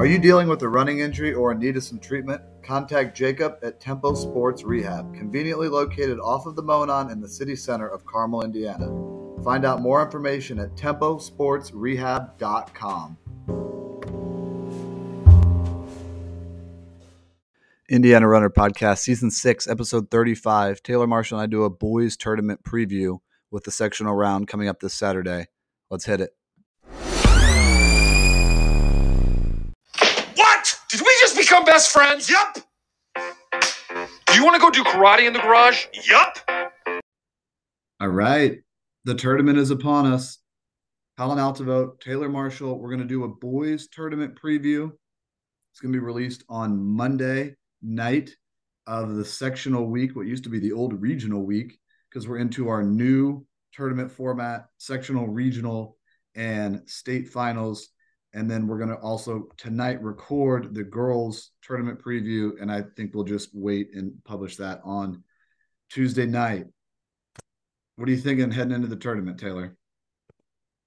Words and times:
Are 0.00 0.06
you 0.06 0.18
dealing 0.18 0.48
with 0.48 0.62
a 0.62 0.68
running 0.68 1.00
injury 1.00 1.34
or 1.34 1.52
in 1.52 1.58
need 1.58 1.76
of 1.76 1.84
some 1.84 1.98
treatment? 1.98 2.40
Contact 2.62 3.14
Jacob 3.14 3.58
at 3.62 3.80
Tempo 3.80 4.14
Sports 4.14 4.64
Rehab, 4.64 5.14
conveniently 5.14 5.68
located 5.68 6.18
off 6.18 6.46
of 6.46 6.56
the 6.56 6.62
Monon 6.62 7.10
in 7.10 7.20
the 7.20 7.28
city 7.28 7.54
center 7.54 7.86
of 7.86 8.06
Carmel, 8.06 8.42
Indiana. 8.42 8.86
Find 9.44 9.66
out 9.66 9.82
more 9.82 10.02
information 10.02 10.58
at 10.58 10.74
temposportsrehab.com. 10.74 13.18
Indiana 17.90 18.26
Runner 18.26 18.48
Podcast, 18.48 19.00
Season 19.00 19.30
6, 19.30 19.68
Episode 19.68 20.10
35. 20.10 20.82
Taylor 20.82 21.06
Marshall 21.06 21.40
and 21.40 21.42
I 21.42 21.46
do 21.46 21.64
a 21.64 21.68
boys 21.68 22.16
tournament 22.16 22.64
preview 22.64 23.18
with 23.50 23.64
the 23.64 23.70
sectional 23.70 24.14
round 24.14 24.48
coming 24.48 24.68
up 24.68 24.80
this 24.80 24.94
Saturday. 24.94 25.48
Let's 25.90 26.06
hit 26.06 26.22
it. 26.22 26.30
Become 31.50 31.64
best 31.64 31.90
friends? 31.90 32.30
Yup. 32.30 32.58
Do 33.16 34.34
you 34.34 34.44
want 34.44 34.54
to 34.54 34.60
go 34.60 34.70
do 34.70 34.84
karate 34.84 35.26
in 35.26 35.32
the 35.32 35.40
garage? 35.40 35.86
Yup. 36.08 36.38
All 38.00 38.06
right. 38.06 38.60
The 39.04 39.16
tournament 39.16 39.58
is 39.58 39.72
upon 39.72 40.06
us. 40.06 40.38
Colin 41.18 41.38
Altevogt, 41.38 41.98
Taylor 41.98 42.28
Marshall. 42.28 42.78
We're 42.78 42.90
going 42.90 43.00
to 43.00 43.04
do 43.04 43.24
a 43.24 43.28
boys 43.28 43.88
tournament 43.88 44.38
preview. 44.40 44.92
It's 45.72 45.80
going 45.80 45.92
to 45.92 45.98
be 45.98 46.04
released 46.04 46.44
on 46.48 46.80
Monday 46.80 47.56
night 47.82 48.30
of 48.86 49.16
the 49.16 49.24
sectional 49.24 49.86
week, 49.86 50.14
what 50.14 50.28
used 50.28 50.44
to 50.44 50.50
be 50.50 50.60
the 50.60 50.70
old 50.70 51.02
regional 51.02 51.42
week, 51.42 51.80
because 52.08 52.28
we're 52.28 52.38
into 52.38 52.68
our 52.68 52.84
new 52.84 53.44
tournament 53.72 54.12
format, 54.12 54.66
sectional, 54.78 55.26
regional, 55.26 55.96
and 56.36 56.88
state 56.88 57.26
finals. 57.26 57.88
And 58.32 58.50
then 58.50 58.66
we're 58.66 58.78
going 58.78 58.90
to 58.90 58.96
also 58.96 59.48
tonight 59.56 60.02
record 60.02 60.74
the 60.74 60.84
girls 60.84 61.50
tournament 61.62 62.02
preview. 62.02 62.52
And 62.60 62.70
I 62.70 62.82
think 62.96 63.14
we'll 63.14 63.24
just 63.24 63.50
wait 63.52 63.90
and 63.94 64.12
publish 64.24 64.56
that 64.56 64.80
on 64.84 65.24
Tuesday 65.90 66.26
night. 66.26 66.66
What 67.96 68.08
are 68.08 68.12
you 68.12 68.18
thinking 68.18 68.50
heading 68.50 68.72
into 68.72 68.86
the 68.86 68.96
tournament, 68.96 69.38
Taylor? 69.38 69.76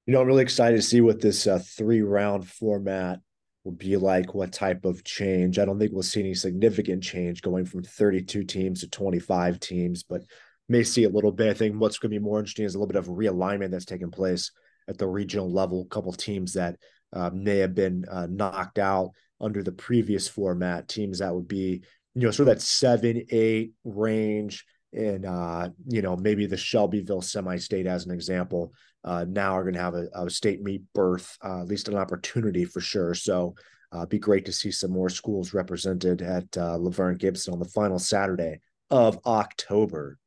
You 0.06 0.14
know, 0.14 0.22
I'm 0.22 0.28
really 0.28 0.44
excited 0.44 0.78
to 0.78 0.82
see 0.82 1.02
what 1.02 1.22
this 1.22 1.48
uh, 1.48 1.60
three 1.60 2.02
round 2.02 2.48
format 2.48 3.20
will 3.64 3.74
be 3.74 3.96
like, 3.96 4.34
what 4.34 4.52
type 4.52 4.84
of 4.86 5.04
change. 5.04 5.60
I 5.60 5.66
don't 5.66 5.80
think 5.80 5.94
we'll 5.94 6.04
see 6.04 6.20
any 6.20 6.34
significant 6.34 7.04
change 7.04 7.42
going 7.42 7.66
from 7.66 7.84
32 7.84 8.44
teams 8.44 8.82
to 8.82 8.90
25 8.90 9.60
teams, 9.60 10.04
but 10.04 10.24
may 10.68 10.84
see 10.84 11.06
a 11.06 11.10
little 11.10 11.32
bit. 11.32 11.50
I 11.50 11.54
think 11.54 11.80
what's 11.80 11.98
going 11.98 12.12
to 12.12 12.20
be 12.20 12.24
more 12.24 12.40
interesting 12.40 12.66
is 12.66 12.76
a 12.76 12.78
little 12.78 12.92
bit 12.92 12.98
of 12.98 13.08
realignment 13.08 13.72
that's 13.72 13.86
taking 13.86 14.12
place 14.12 14.52
at 14.88 14.98
the 14.98 15.08
regional 15.08 15.52
level. 15.52 15.84
A 15.84 15.94
couple 15.94 16.10
of 16.10 16.18
teams 16.18 16.54
that 16.54 16.78
uh, 17.14 17.30
may 17.34 17.58
have 17.58 17.76
been 17.76 18.06
uh, 18.10 18.28
knocked 18.30 18.80
out 18.80 19.12
under 19.40 19.64
the 19.64 19.72
previous 19.72 20.28
format, 20.28 20.88
teams 20.88 21.20
that 21.20 21.34
would 21.34 21.48
be, 21.48 21.84
you 22.16 22.22
know, 22.22 22.32
sort 22.32 22.48
of 22.50 22.56
that 22.56 22.62
seven, 22.62 23.24
eight 23.30 23.74
range. 23.84 24.66
And, 24.94 25.26
uh, 25.26 25.70
you 25.88 26.02
know, 26.02 26.16
maybe 26.16 26.46
the 26.46 26.58
Shelbyville 26.58 27.22
semi 27.22 27.58
state, 27.58 27.88
as 27.88 28.06
an 28.06 28.12
example, 28.12 28.74
uh, 29.04 29.26
now 29.28 29.58
are 29.58 29.64
going 29.64 29.74
to 29.74 29.82
have 29.82 29.96
a, 29.96 30.08
a, 30.14 30.30
state 30.30 30.62
meet 30.62 30.84
berth, 30.94 31.38
uh, 31.44 31.62
at 31.62 31.68
least 31.68 31.88
an 31.88 31.96
opportunity 31.96 32.64
for 32.64 32.80
sure. 32.80 33.14
So, 33.14 33.56
uh, 33.92 34.06
be 34.06 34.18
great 34.18 34.46
to 34.46 34.52
see 34.52 34.72
some 34.72 34.92
more 34.92 35.10
schools 35.10 35.54
represented 35.54 36.22
at 36.22 36.58
uh, 36.58 36.78
La 36.78 37.14
Gibson 37.14 37.54
on 37.54 37.60
the 37.60 37.66
final 37.66 38.00
Saturday 38.00 38.60
of 38.90 39.20
October. 39.26 40.18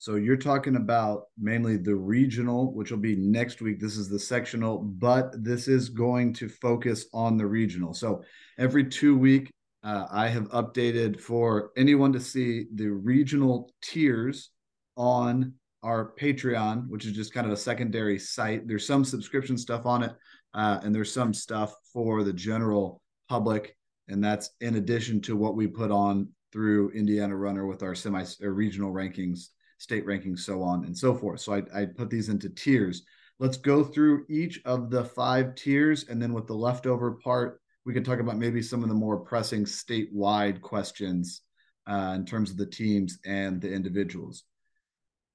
So 0.00 0.14
you're 0.14 0.36
talking 0.36 0.76
about 0.76 1.24
mainly 1.36 1.76
the 1.76 1.96
regional, 1.96 2.72
which 2.72 2.92
will 2.92 2.98
be 2.98 3.16
next 3.16 3.60
week. 3.60 3.80
This 3.80 3.96
is 3.96 4.08
the 4.08 4.18
sectional, 4.18 4.78
but 4.78 5.32
this 5.42 5.66
is 5.66 5.88
going 5.88 6.32
to 6.34 6.48
focus 6.48 7.06
on 7.12 7.36
the 7.36 7.46
regional. 7.46 7.92
So 7.92 8.22
every 8.58 8.84
two 8.84 9.18
week, 9.18 9.50
uh, 9.82 10.06
I 10.08 10.28
have 10.28 10.48
updated 10.50 11.20
for 11.20 11.70
anyone 11.76 12.12
to 12.12 12.20
see 12.20 12.66
the 12.74 12.88
regional 12.88 13.72
tiers 13.82 14.50
on 14.96 15.54
our 15.82 16.12
Patreon, 16.16 16.88
which 16.88 17.04
is 17.04 17.12
just 17.12 17.34
kind 17.34 17.46
of 17.46 17.52
a 17.52 17.56
secondary 17.56 18.20
site. 18.20 18.68
There's 18.68 18.86
some 18.86 19.04
subscription 19.04 19.58
stuff 19.58 19.84
on 19.84 20.04
it, 20.04 20.12
uh, 20.54 20.78
and 20.82 20.94
there's 20.94 21.12
some 21.12 21.34
stuff 21.34 21.74
for 21.92 22.22
the 22.22 22.32
general 22.32 23.00
public, 23.28 23.76
and 24.06 24.22
that's 24.22 24.50
in 24.60 24.76
addition 24.76 25.20
to 25.22 25.36
what 25.36 25.56
we 25.56 25.66
put 25.66 25.90
on 25.90 26.28
through 26.52 26.90
Indiana 26.90 27.36
Runner 27.36 27.66
with 27.66 27.82
our 27.82 27.94
semi 27.94 28.24
or 28.42 28.52
regional 28.52 28.92
rankings 28.92 29.48
state 29.78 30.04
rankings, 30.04 30.40
so 30.40 30.62
on 30.62 30.84
and 30.84 30.96
so 30.96 31.14
forth. 31.14 31.40
So 31.40 31.54
I, 31.54 31.62
I 31.74 31.86
put 31.86 32.10
these 32.10 32.28
into 32.28 32.50
tiers. 32.50 33.02
Let's 33.38 33.56
go 33.56 33.84
through 33.84 34.26
each 34.28 34.60
of 34.64 34.90
the 34.90 35.04
five 35.04 35.54
tiers. 35.54 36.08
And 36.08 36.20
then 36.20 36.32
with 36.32 36.46
the 36.46 36.54
leftover 36.54 37.12
part, 37.12 37.60
we 37.86 37.94
can 37.94 38.04
talk 38.04 38.18
about 38.18 38.36
maybe 38.36 38.60
some 38.60 38.82
of 38.82 38.88
the 38.88 38.94
more 38.94 39.18
pressing 39.18 39.64
statewide 39.64 40.60
questions 40.60 41.42
uh, 41.88 42.12
in 42.16 42.26
terms 42.26 42.50
of 42.50 42.56
the 42.56 42.66
teams 42.66 43.18
and 43.24 43.60
the 43.60 43.72
individuals. 43.72 44.44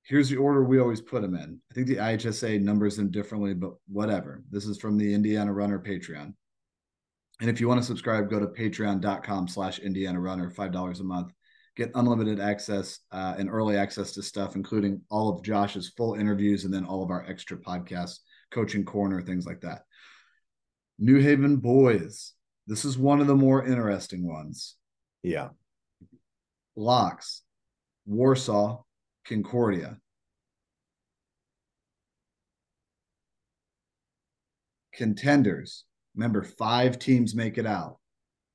Here's 0.03 0.29
the 0.29 0.35
order 0.35 0.63
we 0.63 0.79
always 0.79 0.99
put 0.99 1.21
them 1.21 1.33
in. 1.33 1.61
I 1.71 1.73
think 1.73 1.87
the 1.87 1.95
IHSA 1.95 2.61
numbers 2.61 2.97
them 2.97 3.09
differently, 3.09 3.53
but 3.53 3.71
whatever. 3.87 4.43
This 4.51 4.65
is 4.65 4.77
from 4.77 4.97
the 4.97 5.13
Indiana 5.13 5.53
Runner 5.53 5.79
Patreon. 5.79 6.33
And 7.39 7.49
if 7.49 7.61
you 7.61 7.69
want 7.69 7.79
to 7.79 7.87
subscribe, 7.87 8.29
go 8.29 8.39
to 8.39 8.47
patreon.com 8.47 9.47
slash 9.47 9.79
Indiana 9.79 10.19
Runner, 10.19 10.51
$5 10.51 10.99
a 10.99 11.03
month 11.03 11.31
get 11.75 11.91
unlimited 11.95 12.39
access 12.39 13.00
uh, 13.11 13.35
and 13.38 13.50
early 13.50 13.78
access 13.78 14.11
to 14.13 14.22
stuff, 14.22 14.56
including 14.56 15.01
all 15.09 15.29
of 15.29 15.44
Josh's 15.44 15.89
full 15.89 16.13
interviews 16.16 16.66
and 16.66 16.73
then 16.73 16.85
all 16.85 17.03
of 17.03 17.09
our 17.09 17.25
extra 17.28 17.57
podcasts, 17.57 18.19
coaching 18.51 18.85
corner, 18.85 19.22
things 19.22 19.45
like 19.45 19.61
that. 19.61 19.83
New 21.00 21.19
Haven 21.19 21.57
boys. 21.57 22.33
This 22.67 22.85
is 22.85 22.97
one 22.97 23.19
of 23.19 23.28
the 23.28 23.35
more 23.35 23.66
interesting 23.66 24.28
ones. 24.28 24.75
Yeah. 25.23 25.50
Locks, 26.75 27.41
Warsaw, 28.06 28.83
Concordia. 29.25 29.97
Contenders. 34.94 35.85
Remember, 36.16 36.44
five 36.44 37.00
teams 37.00 37.33
make 37.33 37.57
it 37.57 37.66
out 37.66 37.97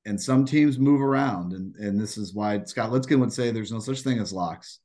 and 0.05 0.19
some 0.19 0.45
teams 0.45 0.79
move 0.79 1.01
around, 1.01 1.53
and 1.53 1.75
and 1.75 1.99
this 1.99 2.17
is 2.17 2.33
why 2.33 2.63
Scott 2.63 2.91
Litzkin 2.91 3.19
would 3.19 3.33
say 3.33 3.51
there's 3.51 3.71
no 3.71 3.79
such 3.79 4.01
thing 4.01 4.19
as 4.19 4.33
locks. 4.33 4.79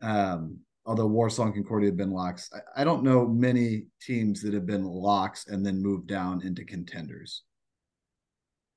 Um, 0.00 0.58
although 0.86 1.06
Warsaw 1.06 1.44
and 1.44 1.54
Concordia 1.54 1.88
have 1.88 1.96
been 1.96 2.12
locks, 2.12 2.50
I, 2.52 2.82
I, 2.82 2.84
don't 2.84 3.02
know 3.02 3.26
many 3.26 3.86
teams 4.02 4.42
that 4.42 4.52
have 4.52 4.66
been 4.66 4.84
locks 4.84 5.46
and 5.46 5.64
then 5.64 5.82
moved 5.82 6.08
down 6.08 6.42
into 6.44 6.64
contenders. 6.64 7.42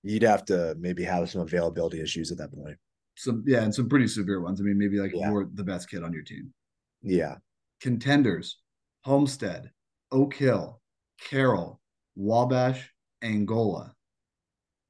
You'd 0.03 0.23
have 0.23 0.45
to 0.45 0.75
maybe 0.79 1.03
have 1.03 1.29
some 1.29 1.41
availability 1.41 1.99
issues 1.99 2.31
at 2.31 2.37
that 2.37 2.53
point. 2.53 2.77
Some 3.17 3.43
yeah, 3.45 3.63
and 3.63 3.73
some 3.73 3.89
pretty 3.89 4.07
severe 4.07 4.41
ones. 4.41 4.61
I 4.61 4.63
mean, 4.63 4.77
maybe 4.77 4.99
like 4.99 5.11
yeah. 5.13 5.29
you're 5.29 5.49
the 5.53 5.63
best 5.63 5.89
kid 5.89 6.03
on 6.03 6.13
your 6.13 6.23
team. 6.23 6.53
Yeah. 7.01 7.35
Contenders: 7.81 8.59
Homestead, 9.03 9.71
Oak 10.11 10.35
Hill, 10.35 10.79
Carroll, 11.19 11.81
Wabash, 12.15 12.89
Angola. 13.21 13.93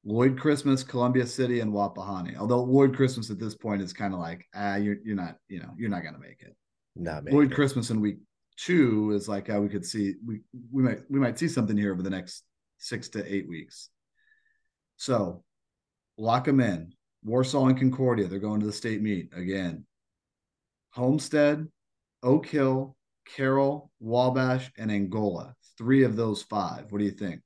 Lloyd 0.08 0.40
Christmas, 0.40 0.84
Columbia 0.84 1.28
City, 1.28 1.60
and 1.60 1.74
Wapahani. 1.74 2.38
Although 2.38 2.64
Lloyd 2.64 2.96
Christmas 2.96 3.30
at 3.30 3.40
this 3.40 3.56
point 3.56 3.82
is 3.82 3.92
kind 3.92 4.14
of 4.14 4.22
like, 4.22 4.46
ah, 4.56 4.78
you're 4.78 4.98
you're 5.04 5.18
not, 5.18 5.36
you 5.50 5.60
know, 5.60 5.74
you're 5.78 5.90
not 5.90 6.02
gonna 6.02 6.18
make 6.18 6.42
it. 6.42 6.56
Not 6.96 7.26
Lloyd 7.26 7.52
it. 7.52 7.56
Christmas 7.56 7.90
in 7.90 8.00
week 8.00 8.20
two 8.56 9.12
is 9.12 9.28
like 9.28 9.50
we 9.50 9.68
could 9.68 9.86
see 9.86 10.16
we 10.26 10.40
we 10.72 10.82
might 10.82 11.00
we 11.10 11.20
might 11.20 11.38
see 11.38 11.50
something 11.50 11.76
here 11.76 11.92
over 11.92 12.02
the 12.02 12.10
next 12.10 12.46
six 12.78 13.10
to 13.10 13.34
eight 13.34 13.50
weeks. 13.50 13.90
So 14.96 15.44
lock 16.18 16.46
them 16.46 16.62
in. 16.62 16.94
Warsaw 17.26 17.66
and 17.66 17.78
Concordia, 17.78 18.28
they're 18.28 18.40
going 18.40 18.62
to 18.62 18.66
the 18.66 18.72
state 18.72 19.02
meet 19.02 19.32
again. 19.36 19.86
Homestead, 20.92 21.68
Oak 22.24 22.46
Hill, 22.46 22.96
Carroll, 23.36 23.92
Wabash, 24.00 24.72
and 24.78 24.90
Angola. 24.90 25.54
Three 25.78 26.06
of 26.06 26.16
those 26.16 26.44
five. 26.44 26.86
What 26.92 27.00
do 27.00 27.04
you 27.04 27.12
think? 27.12 27.42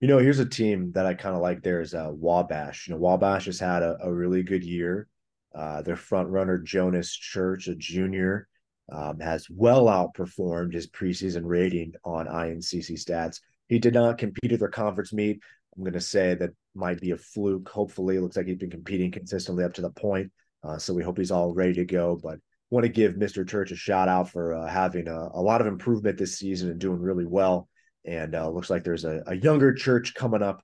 You 0.00 0.06
know, 0.06 0.18
here's 0.18 0.38
a 0.38 0.46
team 0.46 0.92
that 0.92 1.06
I 1.06 1.14
kind 1.14 1.34
of 1.34 1.42
like. 1.42 1.62
There's 1.62 1.92
uh, 1.92 2.10
Wabash. 2.12 2.86
You 2.86 2.94
know, 2.94 3.00
Wabash 3.00 3.46
has 3.46 3.58
had 3.58 3.82
a, 3.82 3.96
a 4.02 4.12
really 4.12 4.42
good 4.42 4.62
year. 4.62 5.08
Uh, 5.54 5.82
their 5.82 5.96
front 5.96 6.28
runner 6.28 6.58
Jonas 6.58 7.12
Church, 7.12 7.66
a 7.66 7.74
junior, 7.74 8.46
um, 8.92 9.18
has 9.18 9.48
well 9.50 9.86
outperformed 9.86 10.72
his 10.72 10.88
preseason 10.88 11.42
rating 11.44 11.94
on 12.04 12.26
INCC 12.26 12.92
stats. 12.92 13.40
He 13.68 13.78
did 13.78 13.94
not 13.94 14.18
compete 14.18 14.52
at 14.52 14.60
their 14.60 14.68
conference 14.68 15.12
meet. 15.12 15.40
I'm 15.76 15.82
going 15.82 15.92
to 15.94 16.00
say 16.00 16.34
that 16.34 16.50
might 16.74 17.00
be 17.00 17.10
a 17.10 17.16
fluke. 17.16 17.68
Hopefully, 17.68 18.16
it 18.16 18.20
looks 18.20 18.36
like 18.36 18.46
he's 18.46 18.56
been 18.56 18.70
competing 18.70 19.10
consistently 19.10 19.64
up 19.64 19.74
to 19.74 19.82
the 19.82 19.90
point. 19.90 20.30
Uh, 20.62 20.78
so 20.78 20.94
we 20.94 21.02
hope 21.02 21.18
he's 21.18 21.30
all 21.30 21.52
ready 21.54 21.74
to 21.74 21.84
go. 21.84 22.18
But 22.22 22.38
want 22.70 22.84
to 22.84 22.88
give 22.88 23.14
Mr. 23.14 23.48
Church 23.48 23.72
a 23.72 23.76
shout 23.76 24.08
out 24.08 24.30
for 24.30 24.54
uh, 24.54 24.66
having 24.66 25.08
a, 25.08 25.28
a, 25.34 25.40
lot 25.40 25.60
of 25.60 25.66
improvement 25.66 26.18
this 26.18 26.38
season 26.38 26.70
and 26.70 26.78
doing 26.78 27.00
really 27.00 27.24
well 27.24 27.68
and 28.08 28.34
uh, 28.34 28.48
looks 28.48 28.70
like 28.70 28.82
there's 28.82 29.04
a, 29.04 29.22
a 29.26 29.36
younger 29.36 29.72
church 29.74 30.14
coming 30.14 30.42
up 30.42 30.62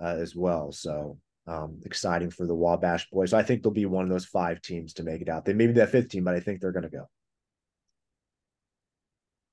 uh, 0.00 0.16
as 0.18 0.34
well. 0.34 0.72
So 0.72 1.18
um, 1.46 1.80
exciting 1.84 2.30
for 2.30 2.46
the 2.46 2.54
Wabash 2.54 3.08
boys. 3.10 3.30
So 3.30 3.38
I 3.38 3.42
think 3.42 3.62
they'll 3.62 3.72
be 3.72 3.86
one 3.86 4.04
of 4.04 4.10
those 4.10 4.24
five 4.24 4.60
teams 4.62 4.94
to 4.94 5.02
make 5.02 5.20
it 5.20 5.28
out. 5.28 5.44
They 5.44 5.52
may 5.52 5.66
be 5.66 5.74
that 5.74 5.90
fifth 5.90 6.08
team, 6.08 6.24
but 6.24 6.34
I 6.34 6.40
think 6.40 6.60
they're 6.60 6.72
going 6.72 6.90
to 6.90 6.98
go. 6.98 7.08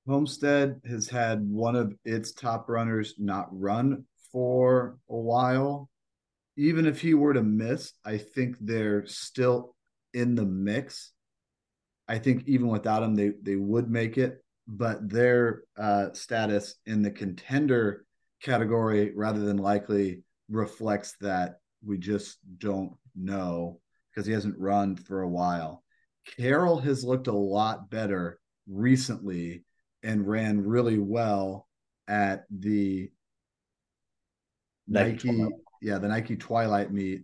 Homestead 0.08 0.80
has 0.88 1.08
had 1.08 1.40
one 1.42 1.76
of 1.76 1.94
its 2.04 2.32
top 2.32 2.68
runners 2.68 3.14
not 3.18 3.48
run 3.50 4.04
for 4.32 4.98
a 5.10 5.16
while. 5.16 5.88
even 6.56 6.86
if 6.86 7.00
he 7.00 7.14
were 7.14 7.34
to 7.34 7.42
miss, 7.42 7.92
I 8.04 8.18
think 8.18 8.56
they're 8.60 9.06
still 9.06 9.74
in 10.14 10.34
the 10.34 10.44
mix. 10.46 11.12
I 12.08 12.18
think 12.18 12.44
even 12.46 12.68
without 12.68 13.02
him, 13.02 13.14
they 13.14 13.32
they 13.42 13.56
would 13.56 13.90
make 13.90 14.16
it, 14.16 14.42
but 14.66 15.08
their 15.08 15.62
uh, 15.76 16.12
status 16.12 16.74
in 16.86 17.02
the 17.02 17.10
contender 17.10 18.04
category, 18.42 19.12
rather 19.14 19.40
than 19.40 19.58
likely, 19.58 20.22
reflects 20.48 21.16
that 21.20 21.60
we 21.84 21.98
just 21.98 22.38
don't 22.58 22.92
know 23.14 23.80
because 24.10 24.26
he 24.26 24.32
hasn't 24.32 24.58
run 24.58 24.96
for 24.96 25.22
a 25.22 25.28
while. 25.28 25.82
Carroll 26.38 26.78
has 26.78 27.04
looked 27.04 27.28
a 27.28 27.32
lot 27.32 27.90
better 27.90 28.40
recently 28.68 29.64
and 30.02 30.26
ran 30.26 30.60
really 30.60 30.98
well 30.98 31.68
at 32.08 32.44
the 32.50 33.10
Nike, 34.88 35.30
Nike 35.30 35.54
yeah, 35.82 35.98
the 35.98 36.08
Nike 36.08 36.36
Twilight 36.36 36.92
meet. 36.92 37.22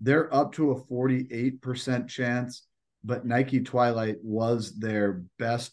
They're 0.00 0.32
up 0.34 0.52
to 0.54 0.72
a 0.72 0.80
48% 0.82 2.08
chance, 2.08 2.66
but 3.02 3.24
Nike 3.24 3.60
Twilight 3.60 4.16
was 4.22 4.76
their 4.78 5.24
best 5.38 5.72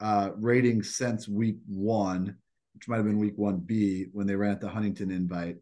uh, 0.00 0.30
rating 0.36 0.82
since 0.82 1.28
week 1.28 1.58
one, 1.66 2.36
which 2.74 2.88
might 2.88 2.96
have 2.96 3.06
been 3.06 3.18
week 3.18 3.36
1B 3.36 4.08
when 4.12 4.26
they 4.26 4.36
ran 4.36 4.52
at 4.52 4.60
the 4.60 4.68
Huntington 4.68 5.10
invite. 5.10 5.56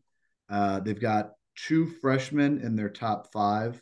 Uh, 0.48 0.80
they've 0.80 1.00
got 1.00 1.32
two 1.56 1.86
freshmen 1.86 2.60
in 2.60 2.76
their 2.76 2.90
top 2.90 3.32
five, 3.32 3.80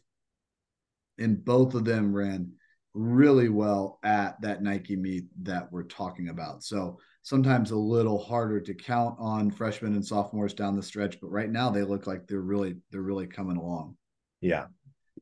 and 1.19 1.45
both 1.45 1.75
of 1.75 1.85
them 1.85 2.15
ran 2.15 2.53
really 2.95 3.49
well 3.49 3.99
at 4.05 4.41
that 4.41 4.63
Nike 4.63 4.97
meet 4.97 5.25
that 5.43 5.71
we're 5.73 5.83
talking 5.83 6.29
about. 6.29 6.63
So 6.63 6.99
sometimes 7.23 7.73
a 7.73 7.77
little 7.77 8.23
harder 8.23 8.61
to 8.61 8.75
count 8.75 9.17
on 9.19 9.51
freshmen 9.51 9.95
and 9.95 10.05
sophomores 10.05 10.55
down 10.55 10.77
the 10.77 10.83
stretch, 10.83 11.21
but 11.21 11.31
right 11.31 11.51
now 11.51 11.71
they 11.71 11.83
look 11.83 12.07
like 12.07 12.27
they're 12.27 12.41
really 12.41 12.77
they're 12.91 13.03
really 13.03 13.27
coming 13.27 13.57
along. 13.57 13.97
Yeah. 14.41 14.67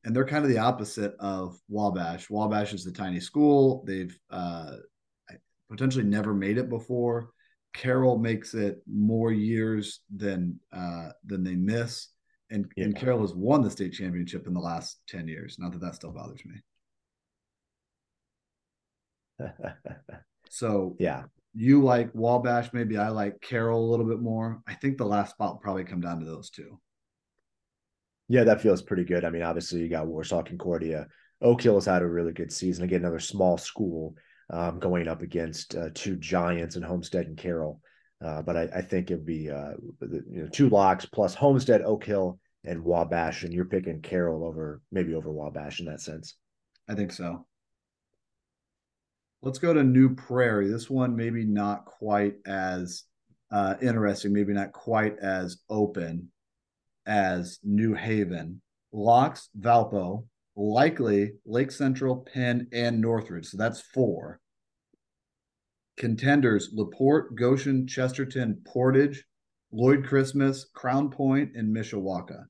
And 0.05 0.15
they're 0.15 0.27
kind 0.27 0.45
of 0.45 0.51
the 0.51 0.59
opposite 0.59 1.15
of 1.21 1.57
Wabash. 1.69 2.29
Wabash 2.29 2.75
is 2.75 2.87
a 2.87 2.93
tiny 2.93 3.21
school. 3.21 3.85
They've 3.87 4.17
uh, 4.31 4.77
potentially 5.73 6.05
never 6.05 6.35
made 6.35 6.59
it 6.59 6.69
before. 6.69 7.31
Carroll 7.73 8.19
makes 8.19 8.53
it 8.53 8.83
more 8.87 9.33
years 9.33 10.01
than 10.15 10.61
uh, 10.73 11.09
than 11.25 11.43
they 11.43 11.57
miss, 11.57 12.09
and, 12.51 12.71
yeah. 12.77 12.85
and 12.85 12.95
Carroll 12.95 13.23
has 13.23 13.35
won 13.35 13.63
the 13.63 13.71
state 13.71 13.95
championship 13.95 14.47
in 14.47 14.53
the 14.53 14.61
last 14.61 15.01
ten 15.09 15.27
years. 15.27 15.57
Not 15.59 15.73
that 15.73 15.81
that 15.81 15.95
still 15.95 16.13
bothers 16.13 16.43
me. 16.45 16.61
so 20.51 20.95
yeah, 20.99 21.23
you 21.55 21.83
like 21.83 22.11
Wabash, 22.13 22.75
maybe 22.75 22.99
I 22.99 23.09
like 23.09 23.41
Carroll 23.41 23.89
a 23.89 23.91
little 23.91 24.07
bit 24.07 24.21
more. 24.21 24.61
I 24.67 24.75
think 24.75 24.99
the 24.99 25.07
last 25.07 25.33
spot 25.33 25.55
will 25.55 25.61
probably 25.61 25.85
come 25.85 26.03
down 26.03 26.21
to 26.21 26.27
those 26.27 26.51
two. 26.51 26.79
Yeah, 28.29 28.45
that 28.45 28.61
feels 28.61 28.83
pretty 28.83 29.05
good. 29.05 29.25
I 29.25 29.31
mean, 29.31 29.43
obviously 29.43 29.81
you 29.81 29.89
got 29.89 30.07
Warsaw 30.07 30.43
Concordia. 30.43 31.09
Oak 31.41 31.63
Hill 31.63 31.75
has 31.75 31.87
had 31.87 32.03
a 32.03 32.07
really 32.07 32.33
good 32.33 32.53
season. 32.53 32.85
Again, 32.85 33.01
another 33.01 33.19
small 33.19 33.59
school 33.59 34.15
um, 34.53 34.79
going 34.79 35.09
up 35.09 35.23
against 35.23 35.75
uh, 35.75 35.89
two 35.95 36.17
giants 36.17 36.77
in 36.77 36.83
Homestead 36.83 37.27
and 37.27 37.37
Carroll. 37.37 37.81
Uh, 38.23 38.43
but 38.43 38.57
I, 38.57 38.69
I, 38.77 38.83
think 38.83 39.11
it'd 39.11 39.27
be 39.27 39.51
uh, 39.51 39.73
you 40.01 40.43
know 40.43 40.49
two 40.49 40.69
locks 40.69 41.05
plus 41.07 41.35
Homestead, 41.35 41.83
Oak 41.83 42.05
Hill, 42.05 42.39
and 42.65 42.85
Wabash, 42.85 43.43
and 43.43 43.53
you're 43.53 43.65
picking 43.65 44.01
Carroll 44.01 44.47
over 44.47 44.81
maybe 44.93 45.15
over 45.15 45.33
Wabash 45.33 45.81
in 45.81 45.87
that 45.87 46.01
sense. 46.01 46.37
I 46.89 46.95
think 46.95 47.13
so. 47.13 47.47
Let's 49.41 49.59
go 49.59 49.75
to 49.75 49.83
New 49.83 50.15
Prairie. 50.15 50.69
This 50.69 50.89
one 50.89 51.17
maybe 51.17 51.45
not 51.45 51.85
quite 51.85 52.35
as 52.47 53.05
uh, 53.51 53.75
interesting, 53.83 54.33
maybe 54.33 54.53
not 54.53 54.71
quite 54.71 55.19
as 55.19 55.59
open 55.69 56.31
as 57.07 57.59
New 57.65 57.95
Haven. 57.95 58.61
Locks, 58.93 59.49
Valpo, 59.59 60.27
likely 60.55 61.33
Lake 61.45 61.73
Central, 61.73 62.19
Penn, 62.33 62.69
and 62.73 63.01
Northridge. 63.01 63.47
So 63.47 63.57
that's 63.57 63.81
four. 63.81 64.39
Contenders 66.03 66.71
LaPorte, 66.73 67.37
Goshen, 67.37 67.87
Chesterton, 67.87 68.61
Portage, 68.65 69.25
Lloyd 69.71 70.05
Christmas, 70.05 70.67
Crown 70.75 71.11
Point, 71.11 71.53
and 71.55 71.73
Mishawaka. 71.73 72.47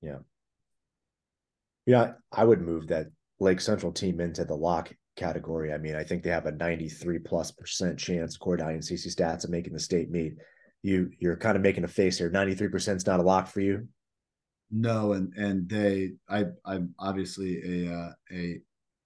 Yeah. 0.00 0.18
Yeah, 1.86 2.14
I 2.32 2.44
would 2.44 2.60
move 2.60 2.88
that 2.88 3.06
Lake 3.38 3.60
Central 3.60 3.92
team 3.92 4.20
into 4.20 4.44
the 4.44 4.56
lock 4.56 4.92
category. 5.14 5.72
I 5.72 5.78
mean, 5.78 5.94
I 5.94 6.02
think 6.02 6.24
they 6.24 6.30
have 6.30 6.46
a 6.46 6.50
93 6.50 7.20
plus 7.20 7.52
percent 7.52 8.00
chance, 8.00 8.36
Cordy 8.36 8.64
and 8.64 8.82
CC 8.82 9.06
stats 9.06 9.44
of 9.44 9.50
making 9.50 9.72
the 9.72 9.78
state 9.78 10.10
meet. 10.10 10.34
You 10.82 11.08
you're 11.20 11.36
kind 11.36 11.54
of 11.54 11.62
making 11.62 11.84
a 11.84 11.88
face 11.88 12.18
here. 12.18 12.30
93 12.30 12.66
percent 12.66 12.96
is 12.96 13.06
not 13.06 13.20
a 13.20 13.22
lock 13.22 13.46
for 13.46 13.60
you. 13.60 13.86
No, 14.72 15.12
and 15.12 15.32
and 15.36 15.68
they 15.68 16.14
I 16.28 16.46
I'm 16.64 16.96
obviously 16.98 17.84
a 17.86 17.94
uh, 17.94 18.12
a 18.32 18.60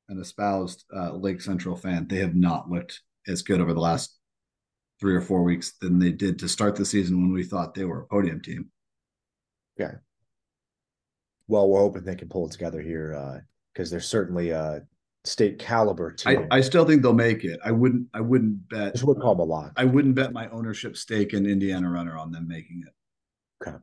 an 0.08 0.20
espoused 0.20 0.84
uh, 0.94 1.12
Lake 1.12 1.40
Central 1.40 1.76
fan. 1.76 2.06
They 2.06 2.18
have 2.18 2.34
not 2.34 2.70
looked 2.70 3.00
as 3.26 3.42
good 3.42 3.60
over 3.60 3.74
the 3.74 3.80
last 3.80 4.16
three 5.00 5.14
or 5.14 5.20
four 5.20 5.42
weeks 5.42 5.72
than 5.80 5.98
they 5.98 6.12
did 6.12 6.38
to 6.38 6.48
start 6.48 6.76
the 6.76 6.84
season 6.84 7.20
when 7.20 7.32
we 7.32 7.44
thought 7.44 7.74
they 7.74 7.84
were 7.84 8.02
a 8.02 8.06
podium 8.06 8.40
team. 8.40 8.70
Yeah. 9.78 9.96
Well, 11.48 11.68
we're 11.68 11.80
hoping 11.80 12.04
they 12.04 12.14
can 12.14 12.28
pull 12.28 12.46
it 12.46 12.52
together 12.52 12.80
here 12.80 13.42
because 13.72 13.90
uh, 13.90 13.92
they're 13.92 14.00
certainly 14.00 14.50
a 14.50 14.82
state 15.24 15.58
caliber 15.58 16.12
team. 16.12 16.46
I, 16.50 16.58
I 16.58 16.60
still 16.60 16.84
think 16.84 17.02
they'll 17.02 17.12
make 17.12 17.44
it. 17.44 17.60
I 17.64 17.72
wouldn't. 17.72 18.08
I 18.14 18.20
wouldn't 18.20 18.68
bet. 18.68 18.94
This 18.94 19.02
would 19.04 19.20
call 19.20 19.34
them 19.34 19.48
a 19.48 19.52
lot. 19.52 19.72
I 19.76 19.84
wouldn't 19.84 20.14
bet 20.14 20.32
my 20.32 20.48
ownership 20.48 20.96
stake 20.96 21.34
in 21.34 21.46
Indiana 21.46 21.90
Runner 21.90 22.16
on 22.16 22.32
them 22.32 22.48
making 22.48 22.84
it. 22.86 22.94
Okay. 23.62 23.76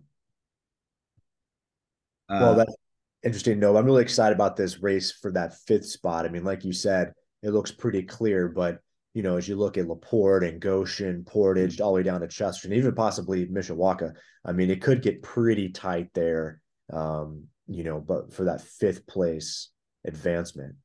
Uh, 2.30 2.40
well, 2.40 2.56
that's 2.56 2.76
interesting. 3.24 3.60
No, 3.60 3.76
I'm 3.78 3.86
really 3.86 4.04
excited 4.04 4.36
about 4.36 4.56
this 4.56 4.82
race 4.82 5.12
for 5.12 5.32
that 5.32 5.58
fifth 5.68 5.86
spot. 5.86 6.26
I 6.26 6.30
mean, 6.30 6.44
like 6.44 6.64
you 6.64 6.74
said, 6.74 7.14
it 7.42 7.52
looks 7.52 7.72
pretty 7.72 8.04
clear, 8.04 8.48
but 8.48 8.80
you 9.14 9.22
know, 9.22 9.38
as 9.38 9.48
you 9.48 9.56
look 9.56 9.78
at 9.78 9.88
Laporte 9.88 10.44
and 10.44 10.60
Goshen, 10.60 11.24
Portage, 11.24 11.80
all 11.80 11.92
the 11.92 11.98
way 11.98 12.04
down 12.04 12.22
to 12.22 12.28
Chester, 12.28 12.68
and 12.68 12.76
even 12.76 12.96
possibly 12.96 13.46
Mishawaka, 13.46 14.14
I 14.44 14.52
mean, 14.54 14.72
it 14.72 14.82
could 14.82 15.02
get 15.02 15.22
pretty 15.22 15.70
tight 15.70 16.10
there. 16.14 16.62
Um, 16.92 17.48
you 17.68 17.84
know, 17.84 18.00
but 18.00 18.34
for 18.34 18.46
that 18.46 18.62
fifth 18.62 19.06
place 19.08 19.70
advancement. 20.06 20.76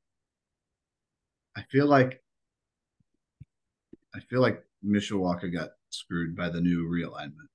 I 1.56 1.62
feel 1.70 1.87
like 1.87 2.23
I 4.14 4.20
feel 4.20 4.40
like 4.40 4.62
Mishawaka 4.85 5.52
got 5.52 5.70
screwed 5.90 6.37
by 6.37 6.49
the 6.50 6.61
new 6.61 6.87
realignment. 6.87 7.49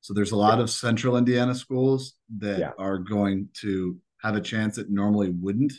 So 0.00 0.14
there's 0.14 0.32
a 0.32 0.36
lot 0.36 0.58
yeah. 0.58 0.64
of 0.64 0.70
central 0.70 1.16
Indiana 1.16 1.54
schools 1.54 2.14
that 2.38 2.58
yeah. 2.58 2.70
are 2.78 2.98
going 2.98 3.48
to 3.60 3.98
have 4.22 4.36
a 4.36 4.40
chance 4.40 4.76
that 4.76 4.90
normally 4.90 5.30
wouldn't. 5.30 5.72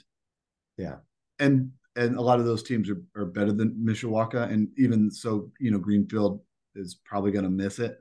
Yeah. 0.78 0.98
And 1.40 1.72
and 1.96 2.16
a 2.16 2.22
lot 2.22 2.40
of 2.40 2.46
those 2.46 2.64
teams 2.64 2.90
are, 2.90 3.02
are 3.16 3.26
better 3.26 3.52
than 3.52 3.76
Mishawaka. 3.86 4.50
And 4.52 4.70
even 4.78 5.12
so, 5.12 5.52
you 5.60 5.72
know, 5.72 5.78
Greenfield 5.78 6.42
is 6.76 6.96
probably 7.06 7.32
gonna 7.32 7.50
miss 7.50 7.80
it. 7.80 7.98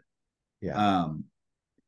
Yeah. 0.61 0.75
Um, 0.75 1.25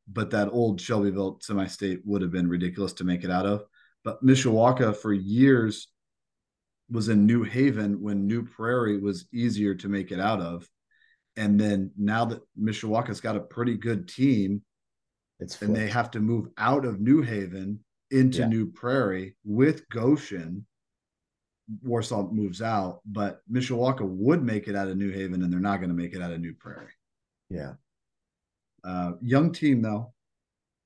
but 0.07 0.31
that 0.31 0.49
old 0.51 0.81
Shelbyville 0.81 1.39
semi-state 1.41 2.01
would 2.03 2.21
have 2.21 2.31
been 2.31 2.49
ridiculous 2.49 2.93
to 2.93 3.05
make 3.05 3.23
it 3.23 3.31
out 3.31 3.45
of. 3.45 3.63
But 4.03 4.23
Mishawaka 4.23 4.95
for 4.97 5.13
years 5.13 5.87
was 6.89 7.09
in 7.09 7.25
New 7.25 7.43
Haven 7.43 8.01
when 8.01 8.27
New 8.27 8.45
Prairie 8.45 8.99
was 8.99 9.25
easier 9.33 9.73
to 9.75 9.87
make 9.87 10.11
it 10.11 10.19
out 10.19 10.41
of. 10.41 10.67
And 11.37 11.59
then 11.59 11.91
now 11.97 12.25
that 12.25 12.41
Mishawaka's 12.61 13.21
got 13.21 13.37
a 13.37 13.41
pretty 13.41 13.75
good 13.75 14.07
team, 14.07 14.61
it's 15.39 15.61
and 15.61 15.75
they 15.75 15.87
have 15.89 16.11
to 16.11 16.19
move 16.19 16.47
out 16.57 16.85
of 16.85 16.99
New 16.99 17.21
Haven 17.21 17.79
into 18.13 18.39
yeah. 18.39 18.47
New 18.47 18.71
Prairie 18.71 19.35
with 19.43 19.89
Goshen. 19.89 20.65
Warsaw 21.81 22.29
moves 22.29 22.61
out, 22.61 22.99
but 23.05 23.41
Mishawaka 23.51 24.05
would 24.05 24.43
make 24.43 24.67
it 24.67 24.75
out 24.75 24.89
of 24.89 24.97
New 24.97 25.11
Haven, 25.11 25.41
and 25.41 25.51
they're 25.51 25.59
not 25.59 25.77
going 25.77 25.89
to 25.89 25.95
make 25.95 26.13
it 26.13 26.21
out 26.21 26.31
of 26.31 26.39
New 26.41 26.53
Prairie. 26.53 26.91
Yeah. 27.49 27.73
Uh, 28.83 29.13
young 29.21 29.51
team 29.51 29.81
though, 29.81 30.13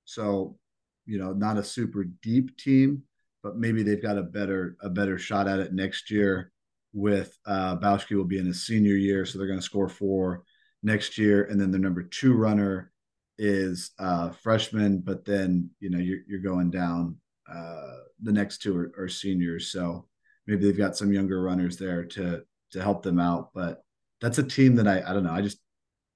so 0.05 0.57
you 1.05 1.17
know, 1.17 1.33
not 1.33 1.57
a 1.57 1.63
super 1.63 2.03
deep 2.21 2.55
team, 2.57 3.03
but 3.41 3.57
maybe 3.57 3.81
they've 3.81 4.01
got 4.01 4.17
a 4.17 4.23
better 4.23 4.77
a 4.81 4.89
better 4.89 5.17
shot 5.17 5.47
at 5.47 5.59
it 5.59 5.73
next 5.73 6.11
year. 6.11 6.51
With 6.93 7.37
uh, 7.45 7.77
Bauschke 7.77 8.15
will 8.15 8.23
be 8.25 8.39
in 8.39 8.45
his 8.45 8.65
senior 8.65 8.95
year, 8.95 9.25
so 9.25 9.37
they're 9.37 9.47
going 9.47 9.59
to 9.59 9.65
score 9.65 9.89
four 9.89 10.43
next 10.83 11.17
year, 11.17 11.45
and 11.45 11.59
then 11.59 11.71
the 11.71 11.79
number 11.79 12.03
two 12.03 12.33
runner 12.33 12.91
is 13.37 13.91
uh, 13.99 14.29
freshman, 14.31 14.99
but 14.99 15.25
then 15.25 15.69
you 15.79 15.89
know 15.89 15.99
you're 15.99 16.19
you're 16.27 16.39
going 16.39 16.71
down. 16.71 17.17
Uh, 17.51 17.97
the 18.21 18.31
next 18.31 18.61
two 18.61 18.75
are, 18.75 18.91
are 18.97 19.07
seniors, 19.07 19.71
so 19.71 20.07
maybe 20.47 20.65
they've 20.65 20.77
got 20.77 20.97
some 20.97 21.13
younger 21.13 21.41
runners 21.41 21.77
there 21.77 22.03
to 22.03 22.41
to 22.71 22.81
help 22.81 23.03
them 23.03 23.19
out. 23.19 23.51
But 23.53 23.83
that's 24.21 24.39
a 24.39 24.43
team 24.43 24.75
that 24.75 24.87
I 24.87 25.01
I 25.07 25.13
don't 25.13 25.23
know. 25.23 25.33
I 25.33 25.41
just 25.41 25.59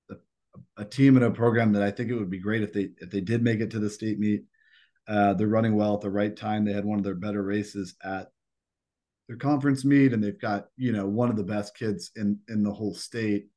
a, 0.09 0.15
a, 0.77 0.85
team 0.85 1.15
and 1.15 1.25
a 1.25 1.31
program 1.31 1.73
that 1.73 1.83
I 1.83 1.91
think 1.91 2.09
it 2.09 2.15
would 2.15 2.29
be 2.29 2.39
great 2.39 2.63
if 2.63 2.73
they 2.73 2.89
if 2.97 3.11
they 3.11 3.21
did 3.21 3.43
make 3.43 3.59
it 3.59 3.71
to 3.71 3.79
the 3.79 3.89
state 3.89 4.19
meet. 4.19 4.43
Uh, 5.07 5.33
they're 5.33 5.47
running 5.47 5.75
well 5.75 5.95
at 5.95 6.01
the 6.01 6.09
right 6.09 6.35
time. 6.35 6.63
They 6.63 6.73
had 6.73 6.85
one 6.85 6.99
of 6.99 7.03
their 7.03 7.15
better 7.15 7.43
races 7.43 7.95
at 8.03 8.29
their 9.27 9.37
conference 9.37 9.85
meet, 9.85 10.13
and 10.13 10.23
they've 10.23 10.39
got 10.39 10.67
you 10.75 10.91
know 10.91 11.05
one 11.05 11.29
of 11.29 11.35
the 11.35 11.43
best 11.43 11.75
kids 11.75 12.11
in 12.15 12.39
in 12.49 12.63
the 12.63 12.73
whole 12.73 12.95
state. 12.95 13.47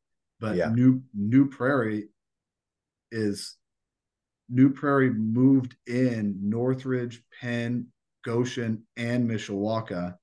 But 0.40 0.56
yeah. 0.56 0.68
New 0.68 1.02
New 1.14 1.48
Prairie 1.48 2.08
is 3.14 3.56
New 4.48 4.70
Prairie 4.70 5.10
moved 5.10 5.76
in 5.86 6.36
Northridge, 6.42 7.22
Penn, 7.40 7.86
Goshen, 8.24 8.84
and 8.96 9.28
Mishawaka, 9.28 10.16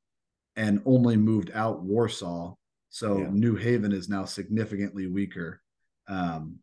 and 0.56 0.82
only 0.86 1.18
moved 1.18 1.52
out 1.54 1.82
Warsaw. 1.82 2.54
So 2.90 3.20
yeah. 3.20 3.30
New 3.32 3.56
Haven 3.56 3.92
is 3.94 4.10
now 4.10 4.26
significantly 4.26 5.08
weaker, 5.08 5.62
um, 6.08 6.60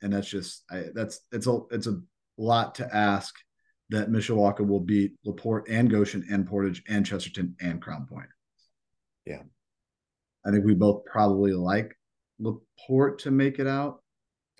and 0.00 0.12
that's 0.12 0.28
just 0.28 0.62
I, 0.70 0.84
that's 0.94 1.20
it's 1.32 1.46
a 1.46 1.60
it's 1.70 1.88
a 1.88 2.00
lot 2.36 2.76
to 2.76 2.94
ask 2.94 3.34
that 3.90 4.10
Mishawaka 4.10 4.66
will 4.66 4.80
beat 4.80 5.14
Laporte 5.24 5.68
and 5.68 5.90
Goshen 5.90 6.24
and 6.30 6.46
Portage 6.46 6.84
and 6.88 7.04
Chesterton 7.04 7.56
and 7.60 7.82
Crown 7.82 8.06
Point. 8.06 8.28
Yeah, 9.26 9.42
I 10.46 10.52
think 10.52 10.64
we 10.64 10.74
both 10.74 11.04
probably 11.04 11.52
like 11.52 11.94
Laporte 12.38 13.18
to 13.20 13.30
make 13.32 13.58
it 13.58 13.66
out. 13.66 14.00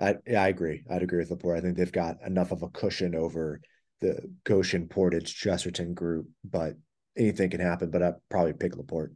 I 0.00 0.16
yeah, 0.26 0.42
I 0.42 0.48
agree. 0.48 0.84
I'd 0.90 1.02
agree 1.02 1.18
with 1.18 1.30
Laporte. 1.30 1.58
I 1.58 1.60
think 1.60 1.76
they've 1.76 1.90
got 1.90 2.16
enough 2.24 2.52
of 2.52 2.62
a 2.62 2.68
cushion 2.68 3.14
over 3.14 3.60
the 4.00 4.20
Goshen 4.44 4.86
Portage 4.88 5.34
Chesterton 5.34 5.94
group, 5.94 6.28
but 6.44 6.74
anything 7.16 7.50
can 7.50 7.60
happen. 7.60 7.90
But 7.90 8.02
I'd 8.02 8.14
probably 8.28 8.52
pick 8.52 8.76
Laporte. 8.76 9.12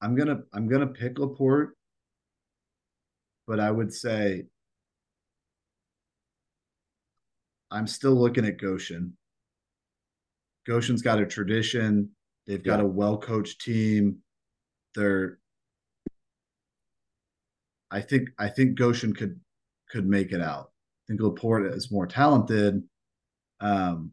I'm 0.00 0.14
gonna 0.14 0.40
I'm 0.52 0.68
gonna 0.68 0.86
pick 0.86 1.18
Laporte, 1.18 1.76
but 3.46 3.60
I 3.60 3.70
would 3.70 3.92
say 3.92 4.44
I'm 7.70 7.86
still 7.86 8.14
looking 8.14 8.46
at 8.46 8.58
Goshen. 8.58 9.16
Goshen's 10.66 11.02
got 11.02 11.20
a 11.20 11.26
tradition. 11.26 12.10
They've 12.46 12.62
got 12.62 12.78
yeah. 12.78 12.84
a 12.84 12.88
well 12.88 13.18
coached 13.18 13.60
team. 13.60 14.18
They're 14.94 15.38
I 17.90 18.00
think 18.00 18.30
I 18.38 18.48
think 18.48 18.78
Goshen 18.78 19.14
could 19.14 19.40
could 19.90 20.06
make 20.06 20.32
it 20.32 20.40
out. 20.40 20.70
I 20.70 21.02
think 21.08 21.20
Laporte 21.20 21.66
is 21.66 21.90
more 21.90 22.06
talented. 22.06 22.82
Um, 23.60 24.10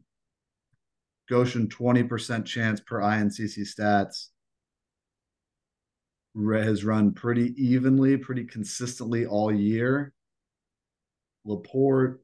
Goshen 1.28 1.68
20% 1.68 2.44
chance 2.44 2.80
per 2.80 3.00
INCC 3.00 3.66
stats 3.66 4.28
has 6.36 6.84
run 6.84 7.12
pretty 7.12 7.54
evenly, 7.56 8.16
pretty 8.16 8.44
consistently 8.44 9.26
all 9.26 9.52
year. 9.52 10.12
Laporte 11.44 12.20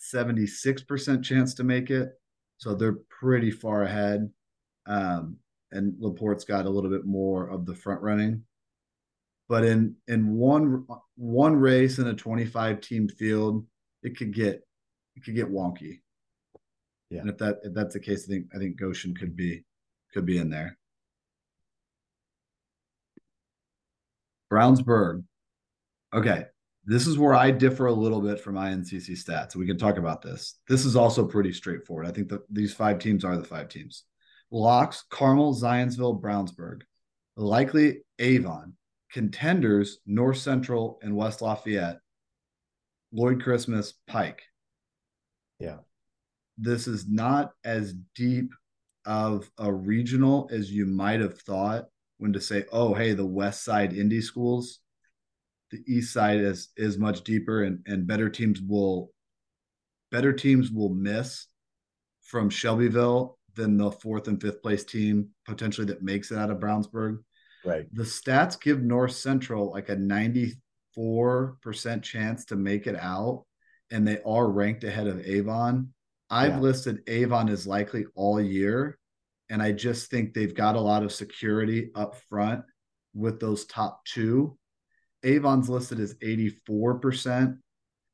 76% 0.00 1.22
chance 1.22 1.54
to 1.54 1.64
make 1.64 1.90
it. 1.90 2.10
So 2.58 2.74
they're 2.74 2.98
pretty 3.08 3.50
far 3.50 3.84
ahead. 3.84 4.30
Um, 4.86 5.36
and 5.72 5.94
Laporte's 6.00 6.44
got 6.44 6.66
a 6.66 6.70
little 6.70 6.90
bit 6.90 7.06
more 7.06 7.48
of 7.48 7.64
the 7.64 7.74
front 7.74 8.02
running. 8.02 8.42
But 9.50 9.64
in 9.64 9.96
in 10.06 10.36
one 10.36 10.86
one 11.16 11.56
race 11.56 11.98
in 11.98 12.06
a 12.06 12.14
25 12.14 12.80
team 12.80 13.08
field, 13.08 13.66
it 14.04 14.16
could 14.16 14.32
get 14.32 14.62
it 15.16 15.24
could 15.24 15.34
get 15.34 15.50
wonky. 15.50 16.02
Yeah. 17.10 17.22
And 17.22 17.30
if 17.30 17.38
that 17.38 17.58
if 17.64 17.74
that's 17.74 17.94
the 17.94 18.00
case, 18.00 18.26
I 18.26 18.28
think 18.28 18.46
I 18.54 18.58
think 18.58 18.78
Goshen 18.78 19.12
could 19.12 19.34
be 19.34 19.64
could 20.14 20.24
be 20.24 20.38
in 20.38 20.50
there. 20.50 20.78
Brownsburg. 24.52 25.24
Okay. 26.14 26.44
This 26.84 27.08
is 27.08 27.18
where 27.18 27.34
I 27.34 27.50
differ 27.50 27.86
a 27.86 27.92
little 27.92 28.20
bit 28.20 28.38
from 28.40 28.54
INCC 28.54 29.10
stats. 29.10 29.56
We 29.56 29.66
can 29.66 29.78
talk 29.78 29.96
about 29.96 30.22
this. 30.22 30.60
This 30.68 30.84
is 30.84 30.94
also 30.94 31.26
pretty 31.26 31.52
straightforward. 31.52 32.06
I 32.06 32.12
think 32.12 32.28
that 32.28 32.42
these 32.50 32.72
five 32.72 33.00
teams 33.00 33.24
are 33.24 33.36
the 33.36 33.44
five 33.44 33.68
teams. 33.68 34.04
Locks, 34.52 35.04
Carmel, 35.10 35.56
Zionsville, 35.56 36.20
Brownsburg. 36.20 36.82
Likely 37.36 38.02
Avon. 38.20 38.74
Contenders, 39.12 39.98
North 40.06 40.38
Central 40.38 40.98
and 41.02 41.16
West 41.16 41.42
Lafayette. 41.42 41.98
Lloyd 43.12 43.42
Christmas, 43.42 43.94
Pike. 44.06 44.42
Yeah. 45.58 45.78
This 46.56 46.86
is 46.86 47.08
not 47.08 47.52
as 47.64 47.94
deep 48.14 48.50
of 49.04 49.50
a 49.58 49.72
regional 49.72 50.48
as 50.52 50.70
you 50.70 50.86
might 50.86 51.20
have 51.20 51.40
thought 51.40 51.86
when 52.18 52.32
to 52.34 52.40
say, 52.40 52.64
oh, 52.70 52.94
hey, 52.94 53.14
the 53.14 53.26
West 53.26 53.64
Side 53.64 53.92
Indy 53.92 54.20
schools 54.20 54.80
the 55.70 55.82
east 55.86 56.12
side 56.12 56.40
is 56.40 56.68
is 56.76 56.98
much 56.98 57.22
deeper 57.22 57.62
and 57.62 57.80
and 57.86 58.06
better 58.06 58.28
teams 58.28 58.60
will 58.60 59.10
better 60.10 60.32
teams 60.32 60.70
will 60.70 60.90
miss 60.90 61.46
from 62.22 62.50
Shelbyville 62.50 63.38
than 63.54 63.76
the 63.76 63.90
fourth 63.90 64.28
and 64.28 64.40
fifth 64.40 64.62
place 64.62 64.84
team 64.84 65.28
potentially 65.46 65.86
that 65.86 66.02
makes 66.02 66.30
it 66.30 66.38
out 66.38 66.50
of 66.50 66.58
Brownsburg. 66.58 67.18
Right. 67.64 67.86
The 67.92 68.04
stats 68.04 68.60
give 68.60 68.82
North 68.82 69.12
Central 69.12 69.70
like 69.70 69.88
a 69.88 69.96
94% 69.96 70.52
chance 72.02 72.44
to 72.46 72.56
make 72.56 72.86
it 72.86 72.96
out, 72.96 73.44
and 73.90 74.06
they 74.06 74.18
are 74.24 74.50
ranked 74.50 74.84
ahead 74.84 75.06
of 75.06 75.26
Avon. 75.26 75.92
I've 76.30 76.52
yeah. 76.52 76.60
listed 76.60 77.02
Avon 77.06 77.48
as 77.48 77.66
likely 77.66 78.06
all 78.14 78.40
year, 78.40 78.98
and 79.50 79.62
I 79.62 79.72
just 79.72 80.10
think 80.10 80.32
they've 80.32 80.54
got 80.54 80.76
a 80.76 80.80
lot 80.80 81.02
of 81.02 81.12
security 81.12 81.90
up 81.94 82.16
front 82.28 82.62
with 83.14 83.40
those 83.40 83.66
top 83.66 84.04
two. 84.04 84.56
Avon's 85.24 85.68
listed 85.68 86.00
as 86.00 86.14
84%. 86.14 87.58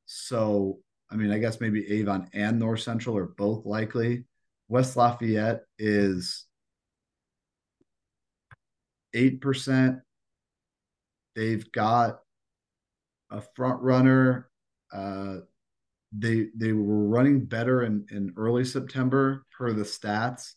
So, 0.06 0.78
I 1.10 1.16
mean, 1.16 1.30
I 1.30 1.38
guess 1.38 1.60
maybe 1.60 1.90
Avon 1.92 2.28
and 2.32 2.58
North 2.58 2.80
Central 2.80 3.16
are 3.16 3.26
both 3.26 3.66
likely. 3.66 4.24
West 4.68 4.96
Lafayette 4.96 5.62
is 5.78 6.45
8%. 9.16 10.00
They've 11.34 11.72
got 11.72 12.20
a 13.30 13.42
front 13.54 13.82
runner. 13.82 14.50
Uh, 14.92 15.38
they 16.16 16.46
they 16.56 16.72
were 16.72 17.04
running 17.04 17.44
better 17.44 17.82
in, 17.82 18.06
in 18.10 18.32
early 18.36 18.64
September 18.64 19.44
per 19.56 19.72
the 19.72 19.82
stats, 19.82 20.52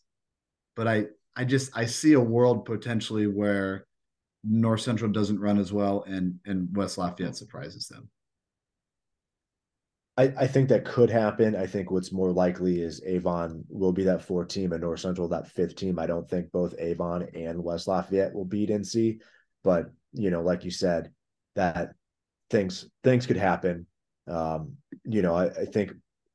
but 0.76 0.86
I 0.86 1.06
I 1.36 1.44
just 1.44 1.76
I 1.76 1.86
see 1.86 2.12
a 2.14 2.20
world 2.20 2.64
potentially 2.64 3.26
where 3.26 3.86
North 4.44 4.80
Central 4.80 5.10
doesn't 5.10 5.40
run 5.40 5.58
as 5.58 5.72
well, 5.72 6.04
and 6.06 6.38
and 6.46 6.74
West 6.74 6.98
Lafayette 6.98 7.36
surprises 7.36 7.88
them. 7.88 8.08
I, 10.20 10.34
I 10.40 10.46
think 10.46 10.68
that 10.68 10.84
could 10.84 11.08
happen. 11.08 11.56
I 11.56 11.66
think 11.66 11.90
what's 11.90 12.12
more 12.12 12.30
likely 12.30 12.82
is 12.82 13.02
Avon 13.06 13.64
will 13.70 13.92
be 13.92 14.04
that 14.04 14.20
fourth 14.20 14.48
team 14.48 14.72
and 14.72 14.82
North 14.82 15.00
Central 15.00 15.28
that 15.28 15.48
fifth 15.48 15.76
team. 15.76 15.98
I 15.98 16.06
don't 16.06 16.28
think 16.28 16.52
both 16.52 16.74
Avon 16.78 17.26
and 17.34 17.64
West 17.64 17.88
Lafayette 17.88 18.34
will 18.34 18.44
beat 18.44 18.68
NC, 18.68 19.20
but 19.64 19.90
you 20.12 20.30
know, 20.30 20.42
like 20.42 20.62
you 20.62 20.70
said, 20.70 21.10
that 21.56 21.94
things 22.50 22.86
things 23.02 23.26
could 23.26 23.38
happen. 23.38 23.86
Um, 24.28 24.76
you 25.04 25.22
know, 25.22 25.34
I, 25.34 25.46
I 25.46 25.64
think 25.64 25.92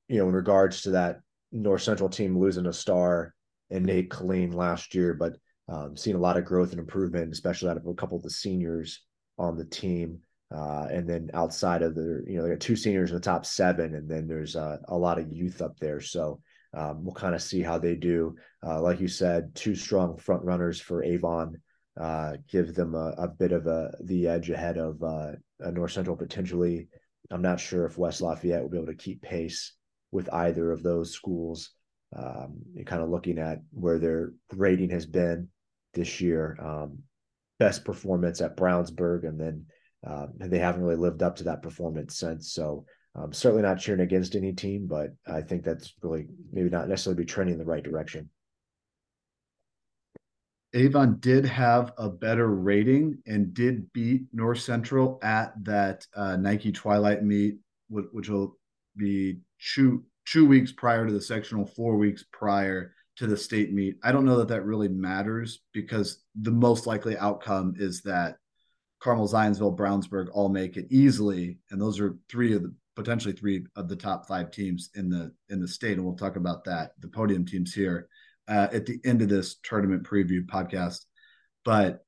you 0.08 0.18
know 0.18 0.30
in 0.30 0.34
regards 0.34 0.82
to 0.84 0.92
that 0.92 1.20
North 1.52 1.84
Central 1.84 2.10
team 2.10 2.40
losing 2.40 2.66
a 2.66 2.74
star 2.74 3.36
and 3.70 3.86
Nate 3.86 4.10
Colleen 4.10 4.52
last 4.52 4.96
year, 4.96 5.14
but 5.14 5.38
um, 5.70 5.96
seeing 5.96 6.16
a 6.16 6.20
lot 6.20 6.38
of 6.38 6.46
growth 6.46 6.72
and 6.72 6.80
improvement, 6.80 7.32
especially 7.32 7.70
out 7.70 7.78
of 7.78 7.86
a 7.86 7.94
couple 7.94 8.18
of 8.18 8.24
the 8.24 8.32
seniors 8.32 9.04
on 9.38 9.56
the 9.56 9.66
team. 9.66 10.22
Uh, 10.56 10.88
and 10.90 11.10
then 11.10 11.30
outside 11.34 11.82
of 11.82 11.96
the, 11.96 12.24
you 12.28 12.38
know, 12.38 12.44
they 12.44 12.50
got 12.50 12.60
two 12.60 12.76
seniors 12.76 13.10
in 13.10 13.16
the 13.16 13.22
top 13.22 13.46
seven, 13.46 13.96
and 13.96 14.10
then 14.10 14.28
there's 14.28 14.56
uh, 14.56 14.78
a 14.88 14.98
lot 14.98 15.20
of 15.20 15.32
youth 15.32 15.62
up 15.62 15.78
there. 15.80 16.00
So 16.00 16.40
um, 16.74 17.04
we'll 17.04 17.14
kind 17.14 17.36
of 17.36 17.42
see 17.42 17.62
how 17.62 17.78
they 17.78 17.96
do. 17.96 18.36
Uh, 18.66 18.82
like 18.82 19.00
you 19.00 19.08
said, 19.08 19.54
two 19.56 19.76
strong 19.76 20.18
front 20.18 20.44
runners 20.44 20.80
for 20.80 21.04
Avon 21.04 21.58
uh, 22.00 22.34
give 22.50 22.76
them 22.76 22.94
a, 22.94 23.14
a, 23.18 23.28
bit 23.28 23.52
of 23.52 23.68
a 23.68 23.92
the 24.04 24.28
edge 24.28 24.50
ahead 24.50 24.78
of 24.78 25.02
uh, 25.02 25.32
North 25.72 25.92
Central 25.92 26.16
potentially. 26.16 26.88
I'm 27.32 27.42
not 27.42 27.60
sure 27.60 27.86
if 27.86 27.98
West 27.98 28.22
Lafayette 28.22 28.62
will 28.62 28.70
be 28.70 28.78
able 28.78 28.88
to 28.88 28.96
keep 28.96 29.22
pace 29.22 29.74
with 30.12 30.32
either 30.34 30.72
of 30.72 30.84
those 30.84 31.12
schools. 31.12 31.72
Um, 32.16 32.62
kind 32.86 33.02
of 33.02 33.10
looking 33.10 33.40
at 33.40 33.60
where 33.72 34.00
their 34.00 34.34
rating 34.54 34.90
has 34.92 35.06
been 35.06 35.50
this 35.94 36.22
year. 36.22 36.58
Um, 36.62 37.00
best 37.60 37.86
performance 37.86 38.42
at 38.42 38.58
Brownsburg, 38.58 39.28
and 39.28 39.40
then 39.40 39.66
uh, 40.06 40.28
they 40.38 40.60
haven't 40.60 40.84
really 40.84 40.96
lived 40.96 41.24
up 41.24 41.36
to 41.38 41.44
that 41.46 41.64
performance 41.64 42.18
since. 42.18 42.54
So 42.54 42.86
um, 43.16 43.32
certainly 43.34 43.64
not 43.64 43.80
cheering 43.80 44.02
against 44.02 44.36
any 44.36 44.54
team, 44.54 44.88
but 44.88 45.16
I 45.26 45.42
think 45.42 45.64
that's 45.64 45.94
really 46.02 46.28
maybe 46.52 46.70
not 46.70 46.90
necessarily 46.90 47.24
be 47.24 47.26
trending 47.26 47.54
in 47.54 47.60
the 47.60 47.66
right 47.66 47.84
direction. 47.84 48.30
Avon 50.74 51.20
did 51.22 51.46
have 51.46 51.94
a 51.98 52.10
better 52.10 52.50
rating 52.54 53.18
and 53.26 53.54
did 53.54 53.92
beat 53.94 54.24
North 54.34 54.60
Central 54.60 55.20
at 55.24 55.54
that 55.64 56.06
uh, 56.14 56.36
Nike 56.36 56.74
Twilight 56.74 57.24
meet, 57.24 57.56
which 57.90 58.28
will 58.28 58.58
be 58.98 59.40
two 59.74 60.04
two 60.26 60.46
weeks 60.46 60.72
prior 60.72 61.06
to 61.06 61.14
the 61.14 61.22
sectional, 61.22 61.66
four 61.66 61.96
weeks 61.96 62.26
prior 62.34 62.94
to 63.16 63.28
the 63.28 63.38
state 63.38 63.72
meet. 63.72 63.96
I 64.04 64.12
don't 64.12 64.26
know 64.26 64.38
that 64.38 64.50
that 64.50 64.66
really 64.66 64.90
matters 64.90 65.62
because 65.72 66.24
the 66.42 66.52
most 66.52 66.88
likely 66.88 67.18
outcome 67.18 67.76
is 67.78 68.02
that 68.02 68.38
Carmel, 69.06 69.30
Zionsville, 69.30 69.78
Brownsburg 69.78 70.30
all 70.34 70.50
make 70.50 70.78
it 70.78 70.88
easily, 70.90 71.60
and 71.70 71.80
those 71.80 72.00
are 72.00 72.18
three 72.28 72.56
of 72.56 72.64
the 72.64 72.74
potentially 72.96 73.36
three 73.36 73.64
of 73.76 73.88
the 73.88 73.96
top 73.96 74.28
five 74.28 74.50
teams 74.50 74.90
in 74.96 75.10
the 75.10 75.32
in 75.50 75.62
the 75.62 75.68
state, 75.68 75.98
and 75.98 76.04
we'll 76.04 76.16
talk 76.16 76.38
about 76.38 76.64
that 76.64 76.94
the 77.02 77.08
podium 77.08 77.46
teams 77.46 77.72
here 77.72 78.10
uh, 78.48 78.68
at 78.74 78.88
the 78.88 79.00
end 79.06 79.22
of 79.22 79.30
this 79.30 79.58
tournament 79.62 80.02
preview 80.02 80.44
podcast. 80.44 81.06
But 81.64 82.04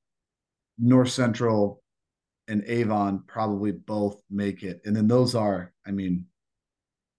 North 0.79 1.11
Central 1.11 1.83
and 2.47 2.63
Avon 2.65 3.23
probably 3.27 3.73
both 3.73 4.19
make 4.31 4.63
it. 4.63 4.81
And 4.83 4.95
then 4.95 5.07
those 5.07 5.35
are, 5.35 5.73
I 5.85 5.91
mean, 5.91 6.25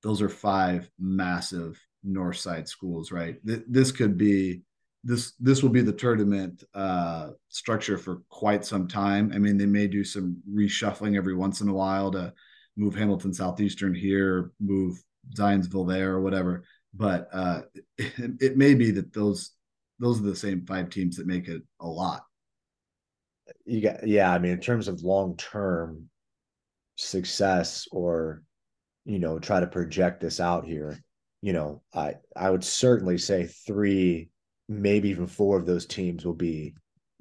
those 0.03 0.23
are 0.23 0.29
five 0.29 0.91
massive 0.99 1.81
north 2.03 2.39
side 2.39 2.67
schools, 2.67 3.13
right? 3.13 3.37
Th- 3.47 3.63
this 3.69 3.93
could 3.93 4.19
be 4.19 4.63
this 5.05 5.33
this 5.39 5.63
will 5.63 5.71
be 5.71 5.81
the 5.81 5.93
tournament 5.93 6.65
uh 6.75 7.31
structure 7.49 7.99
for 7.99 8.23
quite 8.29 8.65
some 8.65 8.89
time. 8.89 9.33
I 9.35 9.39
mean, 9.39 9.57
they 9.57 9.67
may 9.67 9.87
do 9.87 10.05
some 10.05 10.43
reshuffling 10.51 11.17
every 11.17 11.35
once 11.35 11.61
in 11.61 11.69
a 11.69 11.75
while 11.75 12.11
to 12.13 12.33
move 12.77 12.95
Hamilton 12.95 13.33
Southeastern 13.33 13.95
here, 13.95 14.53
move 14.61 15.03
Zionsville 15.37 15.89
there 15.89 16.13
or 16.13 16.21
whatever. 16.21 16.65
But 16.95 17.29
uh 17.33 17.63
it, 17.97 18.13
it 18.41 18.57
may 18.57 18.75
be 18.75 18.91
that 18.93 19.13
those 19.13 19.53
those 19.99 20.21
are 20.21 20.25
the 20.25 20.37
same 20.37 20.65
five 20.67 20.91
teams 20.91 21.17
that 21.17 21.27
make 21.27 21.49
it 21.49 21.63
a 21.81 21.87
lot. 21.87 22.23
You 23.65 23.81
got 23.81 24.07
yeah, 24.07 24.33
I 24.33 24.39
mean 24.39 24.53
in 24.53 24.61
terms 24.61 24.89
of 24.89 25.03
long 25.03 25.37
term 25.37 26.09
success 26.97 27.87
or 27.93 28.43
you 29.05 29.21
know 29.21 29.39
try 29.39 29.61
to 29.61 29.67
project 29.67 30.21
this 30.21 30.41
out 30.41 30.67
here 30.67 30.99
you 31.41 31.53
know 31.53 31.81
i 31.95 32.15
i 32.35 32.51
would 32.51 32.65
certainly 32.65 33.17
say 33.17 33.47
three 33.47 34.29
maybe 34.69 35.09
even 35.09 35.27
four 35.27 35.57
of 35.57 35.67
those 35.67 35.87
teams 35.87 36.25
will 36.25 36.35
be 36.35 36.75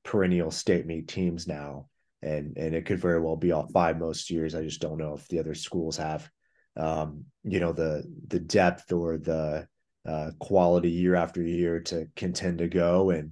perennial 0.03 0.51
state 0.51 0.85
meet 0.85 1.07
teams 1.07 1.47
now. 1.47 1.87
And 2.21 2.57
and 2.57 2.73
it 2.73 2.85
could 2.85 2.99
very 2.99 3.21
well 3.21 3.35
be 3.35 3.51
all 3.51 3.67
five 3.67 3.99
most 3.99 4.29
years. 4.29 4.55
I 4.55 4.63
just 4.63 4.81
don't 4.81 4.97
know 4.97 5.13
if 5.13 5.27
the 5.27 5.39
other 5.39 5.53
schools 5.53 5.97
have 5.97 6.29
um 6.75 7.25
you 7.43 7.59
know 7.59 7.71
the 7.71 8.03
the 8.27 8.39
depth 8.39 8.91
or 8.91 9.17
the 9.17 9.67
uh, 10.07 10.31
quality 10.39 10.89
year 10.89 11.15
after 11.15 11.41
year 11.41 11.79
to 11.81 12.07
contend 12.15 12.59
to 12.59 12.67
go. 12.67 13.09
And 13.11 13.31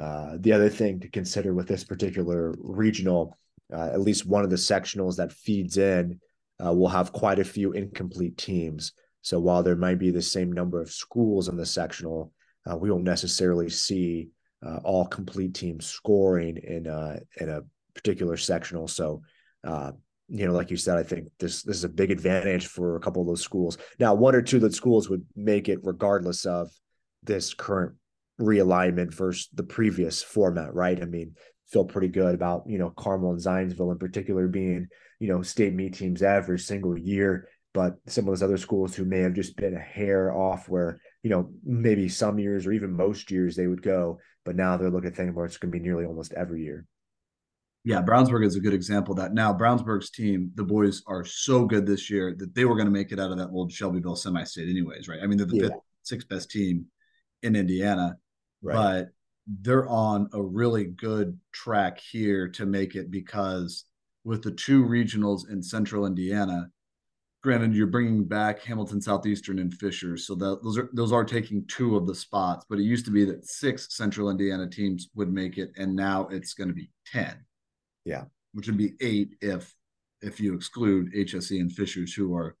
uh, 0.00 0.36
the 0.40 0.52
other 0.52 0.68
thing 0.68 1.00
to 1.00 1.08
consider 1.08 1.52
with 1.54 1.68
this 1.68 1.84
particular 1.84 2.54
regional 2.58 3.36
uh, 3.72 3.90
at 3.92 4.00
least 4.00 4.26
one 4.26 4.44
of 4.44 4.50
the 4.50 4.56
sectionals 4.56 5.16
that 5.16 5.32
feeds 5.32 5.78
in 5.78 6.20
uh, 6.64 6.72
will 6.72 6.88
have 6.88 7.12
quite 7.12 7.38
a 7.38 7.44
few 7.44 7.72
incomplete 7.72 8.36
teams. 8.36 8.92
So 9.22 9.40
while 9.40 9.62
there 9.62 9.76
might 9.76 9.98
be 9.98 10.10
the 10.10 10.22
same 10.22 10.52
number 10.52 10.80
of 10.80 10.92
schools 10.92 11.48
in 11.48 11.56
the 11.56 11.66
sectional, 11.66 12.32
uh, 12.70 12.76
we 12.76 12.90
won't 12.90 13.04
necessarily 13.04 13.68
see 13.68 14.30
uh, 14.64 14.78
all 14.84 15.06
complete 15.06 15.54
teams 15.54 15.86
scoring 15.86 16.56
in 16.56 16.86
a, 16.86 17.18
in 17.40 17.48
a 17.48 17.62
particular 17.94 18.36
sectional. 18.36 18.88
So, 18.88 19.22
uh, 19.66 19.92
you 20.28 20.46
know, 20.46 20.52
like 20.52 20.70
you 20.70 20.76
said, 20.76 20.96
I 20.96 21.02
think 21.02 21.28
this 21.38 21.62
this 21.62 21.76
is 21.76 21.84
a 21.84 21.88
big 21.88 22.10
advantage 22.10 22.66
for 22.66 22.96
a 22.96 23.00
couple 23.00 23.20
of 23.20 23.28
those 23.28 23.42
schools. 23.42 23.76
Now, 23.98 24.14
one 24.14 24.34
or 24.34 24.42
two 24.42 24.56
of 24.56 24.62
the 24.62 24.72
schools 24.72 25.10
would 25.10 25.24
make 25.36 25.68
it 25.68 25.80
regardless 25.82 26.46
of 26.46 26.70
this 27.22 27.52
current 27.52 27.94
realignment 28.40 29.12
versus 29.12 29.48
the 29.52 29.62
previous 29.62 30.22
format, 30.22 30.74
right? 30.74 31.00
I 31.00 31.04
mean, 31.04 31.34
feel 31.68 31.84
pretty 31.84 32.08
good 32.08 32.34
about 32.34 32.64
you 32.66 32.78
know 32.78 32.90
Carmel 32.90 33.32
and 33.32 33.40
Zionsville 33.40 33.92
in 33.92 33.98
particular 33.98 34.48
being 34.48 34.88
you 35.20 35.28
know 35.28 35.42
state 35.42 35.74
meet 35.74 35.94
teams 35.94 36.22
every 36.22 36.58
single 36.58 36.96
year. 36.96 37.48
But 37.74 37.96
some 38.06 38.24
of 38.24 38.30
those 38.30 38.42
other 38.42 38.56
schools 38.56 38.94
who 38.94 39.04
may 39.04 39.18
have 39.20 39.34
just 39.34 39.56
been 39.56 39.74
a 39.74 39.80
hair 39.80 40.32
off, 40.32 40.68
where 40.68 41.00
you 41.24 41.30
know 41.30 41.50
maybe 41.64 42.08
some 42.08 42.38
years 42.38 42.66
or 42.66 42.72
even 42.72 42.92
most 42.92 43.30
years 43.30 43.56
they 43.56 43.66
would 43.66 43.82
go, 43.82 44.20
but 44.44 44.54
now 44.54 44.76
they're 44.76 44.90
looking 44.90 45.08
at 45.08 45.16
things 45.16 45.34
where 45.34 45.46
it's 45.46 45.56
going 45.56 45.72
to 45.72 45.76
be 45.78 45.82
nearly 45.82 46.04
almost 46.04 46.34
every 46.34 46.62
year. 46.62 46.86
Yeah, 47.82 48.02
Brownsburg 48.02 48.46
is 48.46 48.56
a 48.56 48.60
good 48.60 48.74
example 48.74 49.12
of 49.12 49.18
that. 49.18 49.34
Now, 49.34 49.52
Brownsburg's 49.52 50.10
team, 50.10 50.50
the 50.54 50.64
boys 50.64 51.02
are 51.06 51.24
so 51.24 51.64
good 51.64 51.86
this 51.86 52.08
year 52.08 52.34
that 52.38 52.54
they 52.54 52.64
were 52.64 52.76
going 52.76 52.86
to 52.86 52.92
make 52.92 53.10
it 53.10 53.18
out 53.18 53.30
of 53.30 53.38
that 53.38 53.50
old 53.50 53.72
Shelbyville 53.72 54.16
semi-state, 54.16 54.68
anyways, 54.68 55.08
right? 55.08 55.20
I 55.22 55.26
mean, 55.26 55.36
they're 55.36 55.46
the 55.46 55.56
yeah. 55.56 55.62
fifth, 55.68 55.80
sixth 56.02 56.28
best 56.28 56.50
team 56.50 56.86
in 57.42 57.56
Indiana, 57.56 58.16
right. 58.62 58.74
but 58.74 59.08
they're 59.60 59.88
on 59.88 60.30
a 60.32 60.42
really 60.42 60.84
good 60.84 61.38
track 61.52 61.98
here 62.00 62.48
to 62.48 62.64
make 62.64 62.94
it 62.94 63.10
because 63.10 63.84
with 64.24 64.42
the 64.42 64.50
two 64.50 64.84
regionals 64.84 65.50
in 65.50 65.62
central 65.62 66.06
Indiana, 66.06 66.70
granted 67.44 67.74
you're 67.74 67.86
bringing 67.86 68.24
back 68.24 68.62
Hamilton 68.62 69.00
Southeastern 69.00 69.58
and 69.58 69.72
Fishers, 69.72 70.26
so 70.26 70.34
that 70.34 70.62
those 70.62 70.78
are 70.78 70.88
those 70.94 71.12
are 71.12 71.24
taking 71.24 71.64
two 71.66 71.96
of 71.96 72.06
the 72.06 72.14
spots. 72.14 72.64
But 72.68 72.78
it 72.78 72.84
used 72.84 73.04
to 73.04 73.10
be 73.10 73.24
that 73.26 73.46
six 73.46 73.94
central 73.94 74.30
Indiana 74.30 74.68
teams 74.68 75.10
would 75.14 75.32
make 75.32 75.58
it, 75.58 75.70
and 75.76 75.94
now 75.94 76.26
it's 76.28 76.54
going 76.54 76.68
to 76.68 76.74
be 76.74 76.90
ten. 77.06 77.36
Yeah, 78.04 78.24
which 78.54 78.66
would 78.66 78.78
be 78.78 78.94
eight 79.00 79.36
if 79.40 79.72
if 80.22 80.40
you 80.40 80.54
exclude 80.54 81.12
HSE 81.14 81.60
and 81.60 81.70
Fishers, 81.70 82.14
who 82.14 82.34
are 82.34 82.56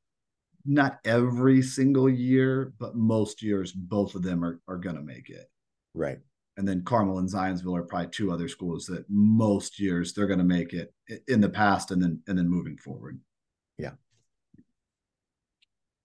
not 0.66 0.98
every 1.04 1.62
single 1.62 2.08
year, 2.08 2.74
but 2.78 2.94
most 2.94 3.42
years, 3.42 3.72
both 3.72 4.14
of 4.14 4.22
them 4.22 4.44
are 4.44 4.60
are 4.68 4.78
going 4.78 4.96
to 4.96 5.02
make 5.02 5.30
it. 5.30 5.50
Right 5.94 6.18
and 6.56 6.68
then 6.68 6.84
Carmel 6.84 7.18
and 7.18 7.28
Zionsville 7.28 7.76
are 7.76 7.82
probably 7.82 8.08
two 8.08 8.30
other 8.30 8.48
schools 8.48 8.86
that 8.86 9.04
most 9.08 9.80
years 9.80 10.12
they're 10.12 10.26
going 10.26 10.38
to 10.38 10.44
make 10.44 10.72
it 10.72 10.92
in 11.26 11.40
the 11.40 11.48
past 11.48 11.90
and 11.90 12.00
then 12.02 12.20
and 12.28 12.38
then 12.38 12.48
moving 12.48 12.76
forward. 12.76 13.18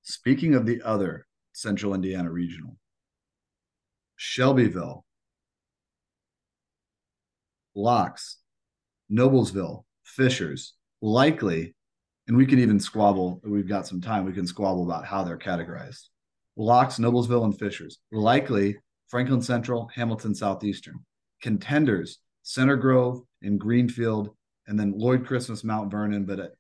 Speaking 0.10 0.56
of 0.56 0.66
the 0.66 0.82
other 0.82 1.28
Central 1.54 1.94
Indiana 1.94 2.32
Regional, 2.32 2.78
Shelbyville, 4.16 5.06
Locks, 7.76 8.38
Noblesville, 9.12 9.84
Fishers, 10.04 10.74
likely, 11.04 11.76
and 12.28 12.36
we 12.36 12.48
can 12.48 12.58
even 12.58 12.80
squabble. 12.80 13.40
We've 13.44 13.70
got 13.70 13.86
some 13.86 14.02
time. 14.02 14.26
We 14.26 14.34
can 14.34 14.48
squabble 14.48 14.84
about 14.84 15.06
how 15.06 15.24
they're 15.24 15.38
categorized. 15.38 16.08
Locks, 16.58 16.98
Noblesville, 16.98 17.46
and 17.46 17.58
Fishers 17.60 18.00
likely 18.12 18.80
Franklin 19.10 19.44
Central, 19.44 19.92
Hamilton 19.94 20.34
Southeastern. 20.34 21.06
Contenders, 21.40 22.18
Center 22.42 22.78
Grove 22.78 23.22
and 23.44 23.60
Greenfield, 23.60 24.36
and 24.66 24.80
then 24.80 24.98
Lloyd 24.98 25.28
Christmas, 25.28 25.64
Mount 25.64 25.92
Vernon. 25.92 26.26
But 26.26 26.56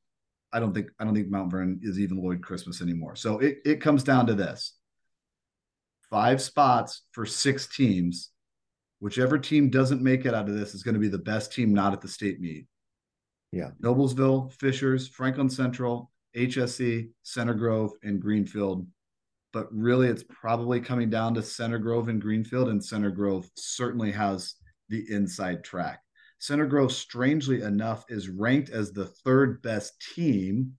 I 0.52 0.60
don't 0.60 0.74
think 0.74 0.88
I 1.00 1.04
don't 1.04 1.14
think 1.14 1.30
Mount 1.30 1.52
Vernon 1.52 1.80
is 1.84 2.00
even 2.00 2.22
Lloyd 2.22 2.42
Christmas 2.42 2.82
anymore. 2.82 3.16
So 3.16 3.40
it, 3.40 3.60
it 3.66 3.82
comes 3.82 4.04
down 4.04 4.28
to 4.28 4.34
this: 4.34 4.76
five 6.10 6.42
spots 6.42 7.04
for 7.12 7.26
six 7.26 7.68
teams. 7.68 8.32
Whichever 9.00 9.38
team 9.38 9.70
doesn't 9.70 10.02
make 10.02 10.26
it 10.26 10.34
out 10.34 10.50
of 10.50 10.56
this 10.56 10.76
is 10.76 10.84
going 10.84 10.96
to 10.96 11.00
be 11.00 11.08
the 11.08 11.18
best 11.18 11.54
team 11.54 11.74
not 11.74 11.94
at 11.94 12.02
the 12.02 12.08
state 12.08 12.42
meet. 12.42 12.66
Yeah. 13.54 13.72
Noblesville, 13.82 14.52
Fishers, 14.52 15.08
Franklin 15.08 15.50
Central, 15.50 16.12
HSE, 16.36 17.10
Center 17.24 17.54
Grove, 17.54 17.94
and 18.04 18.22
Greenfield 18.22 18.86
but 19.52 19.68
really 19.72 20.08
it's 20.08 20.24
probably 20.24 20.80
coming 20.80 21.10
down 21.10 21.34
to 21.34 21.42
Center 21.42 21.80
Grove 21.80 22.08
and 22.08 22.22
Greenfield, 22.22 22.70
and 22.70 22.84
Center 22.84 23.12
Grove 23.12 23.50
certainly 23.56 24.12
has 24.12 24.56
the 24.90 25.06
inside 25.10 25.64
track. 25.64 26.02
Center 26.40 26.66
Grove, 26.66 26.92
strangely 26.92 27.62
enough, 27.62 28.06
is 28.10 28.30
ranked 28.30 28.70
as 28.70 28.92
the 28.92 29.06
third 29.06 29.62
best 29.62 29.94
team 30.16 30.74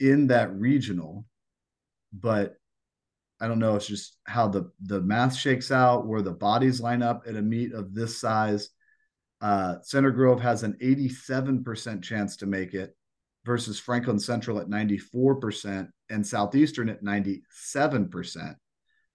in 0.00 0.26
that 0.26 0.52
regional, 0.54 1.24
but 2.12 2.56
I 3.40 3.48
don't 3.48 3.58
know. 3.58 3.76
It's 3.76 3.86
just 3.86 4.16
how 4.24 4.48
the 4.48 4.70
the 4.80 5.00
math 5.00 5.34
shakes 5.34 5.70
out, 5.70 6.06
where 6.06 6.22
the 6.22 6.32
bodies 6.32 6.80
line 6.80 7.02
up 7.02 7.22
at 7.26 7.36
a 7.36 7.42
meet 7.42 7.72
of 7.72 7.94
this 7.94 8.20
size. 8.20 8.70
Uh, 9.40 9.76
Center 9.82 10.10
Grove 10.10 10.40
has 10.40 10.62
an 10.62 10.76
87% 10.82 12.02
chance 12.02 12.36
to 12.36 12.46
make 12.46 12.72
it 12.72 12.96
versus 13.44 13.78
Franklin 13.78 14.18
Central 14.18 14.58
at 14.58 14.68
94% 14.68 15.88
and 16.10 16.26
Southeastern 16.26 16.88
at 16.88 17.04
97%. 17.04 18.56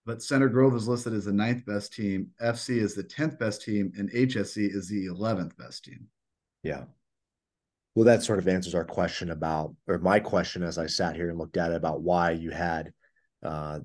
But 0.06 0.24
Center 0.24 0.50
Grove 0.50 0.76
is 0.76 0.88
listed 0.88 1.14
as 1.14 1.26
the 1.26 1.34
ninth 1.34 1.66
best 1.66 1.94
team, 1.94 2.30
FC 2.42 2.78
is 2.78 2.96
the 2.96 3.04
10th 3.04 3.38
best 3.38 3.62
team, 3.62 3.92
and 3.98 4.12
HSE 4.12 4.76
is 4.76 4.88
the 4.88 5.08
11th 5.08 5.56
best 5.58 5.84
team. 5.86 6.08
Yeah. 6.64 6.86
Well, 7.96 8.06
that 8.06 8.24
sort 8.24 8.40
of 8.40 8.48
answers 8.48 8.76
our 8.76 8.86
question 8.86 9.32
about, 9.32 9.76
or 9.88 9.98
my 10.00 10.20
question 10.20 10.64
as 10.64 10.78
I 10.78 10.88
sat 10.88 11.16
here 11.16 11.30
and 11.30 11.38
looked 11.38 11.58
at 11.58 11.72
it 11.72 11.76
about 11.76 12.02
why 12.02 12.32
you 12.32 12.50
had 12.50 12.94
uh, 13.44 13.80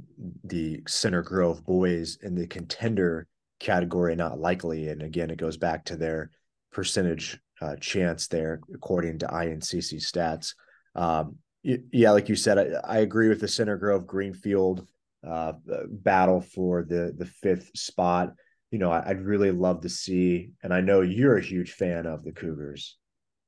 the 0.44 0.82
Center 0.86 1.22
Grove 1.22 1.64
boys 1.64 2.18
in 2.22 2.34
the 2.34 2.46
contender 2.46 3.26
category 3.60 4.14
not 4.14 4.38
likely. 4.38 4.88
And 4.88 5.02
again, 5.02 5.30
it 5.30 5.38
goes 5.38 5.56
back 5.56 5.84
to 5.86 5.96
their 5.96 6.30
percentage 6.72 7.38
uh, 7.60 7.76
chance 7.76 8.26
there, 8.26 8.60
according 8.74 9.18
to 9.20 9.26
INCC 9.26 9.94
stats. 9.94 10.54
Um, 10.94 11.36
yeah, 11.62 12.10
like 12.10 12.28
you 12.28 12.36
said, 12.36 12.58
I, 12.58 12.96
I, 12.96 12.98
agree 12.98 13.28
with 13.28 13.40
the 13.40 13.48
Center 13.48 13.78
Grove 13.78 14.06
Greenfield 14.06 14.86
uh, 15.28 15.52
battle 15.88 16.40
for 16.40 16.82
the 16.82 17.14
the 17.16 17.26
fifth 17.26 17.70
spot. 17.76 18.32
You 18.70 18.78
know, 18.78 18.90
I, 18.90 19.08
would 19.08 19.24
really 19.24 19.52
love 19.52 19.82
to 19.82 19.88
see, 19.88 20.50
and 20.62 20.74
I 20.74 20.80
know 20.80 21.00
you're 21.00 21.36
a 21.36 21.42
huge 21.42 21.72
fan 21.72 22.06
of 22.06 22.24
the 22.24 22.32
Cougars. 22.32 22.96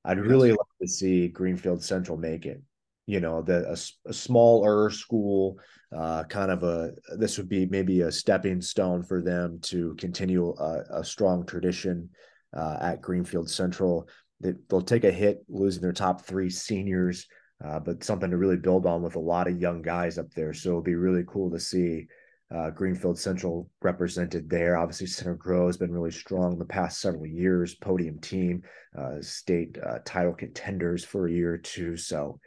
I'd 0.05 0.19
yes. 0.19 0.27
really 0.27 0.51
love 0.51 0.69
to 0.81 0.87
see 0.87 1.29
Greenfield 1.29 1.83
Central 1.83 2.17
make 2.17 2.47
it. 2.47 2.63
You 3.07 3.21
know, 3.21 3.43
the 3.43 3.69
a, 3.69 4.09
a 4.09 4.13
smaller 4.13 4.91
school, 4.91 5.59
uh, 5.97 6.25
kind 6.25 6.51
of 6.51 6.63
a 6.63 6.93
this 7.19 7.39
would 7.39 7.49
be 7.49 7.67
maybe 7.67 8.03
a 8.03 8.13
stepping 8.13 8.61
stone 8.61 9.03
for 9.03 9.21
them 9.21 9.59
to 9.63 9.95
continue 9.97 10.55
a, 10.59 10.83
a 10.91 11.05
strong 11.05 11.45
tradition 11.45 12.11
uh, 12.57 12.79
at 12.81 13.01
Greenfield 13.01 13.51
Central. 13.51 14.09
They, 14.41 14.55
they'll 14.69 14.83
take 14.83 15.05
a 15.05 15.13
hit 15.13 15.45
losing 15.49 15.83
their 15.83 15.93
top 15.93 16.25
three 16.25 16.51
seniors, 16.51 17.27
uh, 17.65 17.81
but 17.81 18.05
something 18.05 18.31
to 18.31 18.37
really 18.37 18.57
build 18.57 18.87
on 18.87 19.03
with 19.03 19.17
a 19.17 19.21
lot 19.21 19.49
of 19.49 19.61
young 19.61 19.83
guys 19.83 20.19
up 20.19 20.31
there. 20.33 20.53
So 20.53 20.71
it'll 20.71 20.83
be 20.83 20.95
really 20.95 21.25
cool 21.27 21.51
to 21.51 21.59
see 21.59 22.07
uh, 22.55 22.71
Greenfield 22.71 23.19
Central 23.19 23.69
represented 23.83 24.49
there. 24.49 24.77
Obviously, 24.77 25.07
Center 25.07 25.35
Grove 25.35 25.69
has 25.69 25.77
been 25.77 25.91
really 25.91 26.13
strong 26.13 26.59
the 26.59 26.65
past 26.65 27.01
several 27.01 27.27
years. 27.27 27.75
Podium 27.75 28.21
team, 28.21 28.63
uh, 28.97 29.21
state 29.21 29.79
uh, 29.85 29.99
title 30.05 30.35
contenders 30.35 31.05
for 31.05 31.27
a 31.27 31.33
year 31.33 31.55
or 31.55 31.59
two. 31.59 31.97
So, 31.97 32.39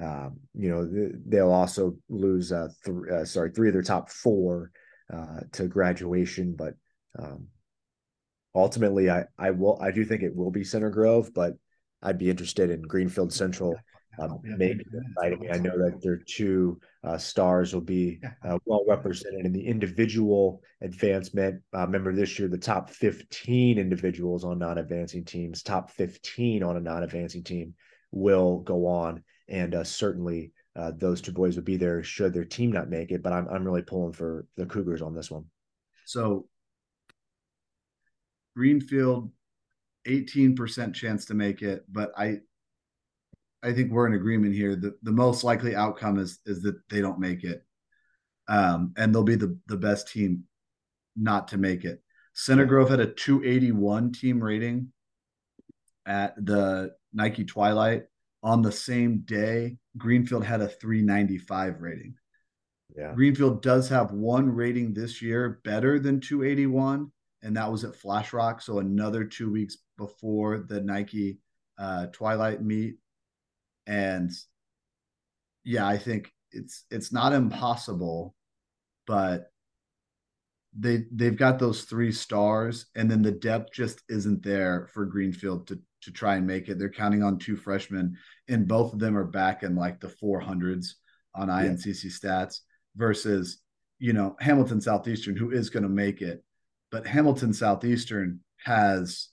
um, 0.00 0.38
you 0.54 0.68
know, 0.68 0.86
th- 0.86 1.12
they'll 1.26 1.50
also 1.50 1.96
lose, 2.08 2.52
uh, 2.52 2.68
th- 2.84 2.96
uh, 3.10 3.24
sorry, 3.24 3.50
three 3.50 3.68
of 3.68 3.74
their 3.74 3.82
top 3.82 4.10
four 4.10 4.70
to 5.52 5.66
graduation. 5.66 6.54
But 6.54 6.74
um, 7.18 7.48
ultimately, 8.54 9.10
I 9.10 9.24
I 9.38 9.50
will 9.50 9.80
I 9.82 9.90
do 9.90 10.04
think 10.04 10.22
it 10.22 10.36
will 10.36 10.52
be 10.52 10.62
Center 10.62 10.90
Grove, 10.90 11.32
but 11.34 11.54
I'd 12.00 12.18
be 12.18 12.30
interested 12.30 12.70
in 12.70 12.82
Greenfield 12.82 13.32
Central 13.32 13.76
um, 14.18 14.40
maybe 14.42 14.84
exciting. 15.16 15.48
I 15.52 15.58
know 15.58 15.78
that 15.78 16.00
their 16.02 16.16
two 16.16 16.80
uh, 17.04 17.18
stars 17.18 17.72
will 17.72 17.80
be 17.80 18.20
uh, 18.44 18.58
well 18.64 18.84
represented 18.88 19.46
in 19.46 19.52
the 19.52 19.66
individual 19.66 20.62
advancement. 20.80 21.62
Uh, 21.74 21.86
remember 21.86 22.12
this 22.12 22.38
year, 22.38 22.48
the 22.48 22.58
top 22.58 22.90
15 22.90 23.78
individuals 23.78 24.44
on 24.44 24.58
non 24.58 24.78
advancing 24.78 25.24
teams, 25.24 25.62
top 25.62 25.90
15 25.90 26.62
on 26.62 26.76
a 26.76 26.80
non 26.80 27.02
advancing 27.02 27.44
team 27.44 27.74
will 28.10 28.58
go 28.58 28.86
on. 28.86 29.22
And 29.48 29.74
uh, 29.74 29.84
certainly 29.84 30.52
uh, 30.76 30.92
those 30.96 31.20
two 31.20 31.32
boys 31.32 31.56
would 31.56 31.64
be 31.64 31.76
there 31.76 32.02
should 32.02 32.34
their 32.34 32.44
team 32.44 32.72
not 32.72 32.90
make 32.90 33.10
it. 33.10 33.22
But 33.22 33.32
I'm, 33.32 33.48
I'm 33.48 33.64
really 33.64 33.82
pulling 33.82 34.12
for 34.12 34.46
the 34.56 34.66
Cougars 34.66 35.02
on 35.02 35.14
this 35.14 35.30
one. 35.30 35.44
So 36.04 36.46
Greenfield, 38.56 39.30
18% 40.06 40.94
chance 40.94 41.26
to 41.26 41.34
make 41.34 41.62
it, 41.62 41.84
but 41.88 42.12
I 42.16 42.38
I 43.62 43.72
think 43.72 43.90
we're 43.90 44.06
in 44.06 44.14
agreement 44.14 44.54
here. 44.54 44.76
The 44.76 44.96
the 45.02 45.12
most 45.12 45.44
likely 45.44 45.74
outcome 45.74 46.18
is 46.18 46.38
is 46.46 46.62
that 46.62 46.80
they 46.88 47.00
don't 47.00 47.18
make 47.18 47.44
it, 47.44 47.64
um, 48.48 48.92
and 48.96 49.14
they'll 49.14 49.24
be 49.24 49.34
the 49.34 49.58
the 49.66 49.76
best 49.76 50.08
team 50.08 50.44
not 51.16 51.48
to 51.48 51.58
make 51.58 51.84
it. 51.84 52.02
Center 52.34 52.64
Grove 52.64 52.90
had 52.90 53.00
a 53.00 53.12
281 53.12 54.12
team 54.12 54.42
rating 54.42 54.92
at 56.06 56.34
the 56.44 56.92
Nike 57.12 57.44
Twilight. 57.44 58.04
On 58.44 58.62
the 58.62 58.70
same 58.70 59.22
day, 59.24 59.78
Greenfield 59.96 60.44
had 60.44 60.60
a 60.60 60.68
395 60.68 61.80
rating. 61.80 62.14
Yeah. 62.96 63.12
Greenfield 63.12 63.62
does 63.62 63.88
have 63.88 64.12
one 64.12 64.48
rating 64.48 64.94
this 64.94 65.20
year 65.20 65.60
better 65.64 65.98
than 65.98 66.20
281, 66.20 67.10
and 67.42 67.56
that 67.56 67.70
was 67.70 67.82
at 67.82 67.96
Flash 67.96 68.32
Rock. 68.32 68.62
So 68.62 68.78
another 68.78 69.24
two 69.24 69.50
weeks 69.50 69.78
before 69.96 70.58
the 70.68 70.80
Nike 70.80 71.40
uh, 71.76 72.06
Twilight 72.06 72.62
meet 72.62 72.98
and 73.88 74.30
yeah, 75.64 75.88
I 75.88 75.98
think 75.98 76.30
it's 76.52 76.84
it's 76.90 77.12
not 77.12 77.32
impossible, 77.32 78.36
but 79.06 79.50
they 80.78 81.04
they've 81.10 81.36
got 81.36 81.58
those 81.58 81.82
three 81.82 82.12
stars, 82.12 82.86
and 82.94 83.10
then 83.10 83.22
the 83.22 83.32
depth 83.32 83.72
just 83.72 84.02
isn't 84.08 84.42
there 84.42 84.88
for 84.92 85.06
Greenfield 85.06 85.66
to 85.68 85.80
to 86.02 86.12
try 86.12 86.36
and 86.36 86.46
make 86.46 86.68
it. 86.68 86.78
They're 86.78 86.90
counting 86.90 87.22
on 87.22 87.38
two 87.38 87.56
freshmen, 87.56 88.16
and 88.48 88.68
both 88.68 88.92
of 88.92 88.98
them 89.00 89.16
are 89.16 89.24
back 89.24 89.62
in 89.62 89.74
like 89.74 89.98
the 89.98 90.08
400s 90.22 90.92
on 91.34 91.48
INCC 91.48 92.06
stats 92.06 92.60
versus 92.94 93.58
you 93.98 94.12
know 94.12 94.36
Hamilton 94.38 94.80
Southeastern, 94.80 95.36
who 95.36 95.50
is 95.50 95.70
going 95.70 95.82
to 95.82 95.88
make 95.88 96.20
it, 96.20 96.44
but 96.90 97.06
Hamilton 97.06 97.52
Southeastern 97.52 98.40
has 98.64 99.30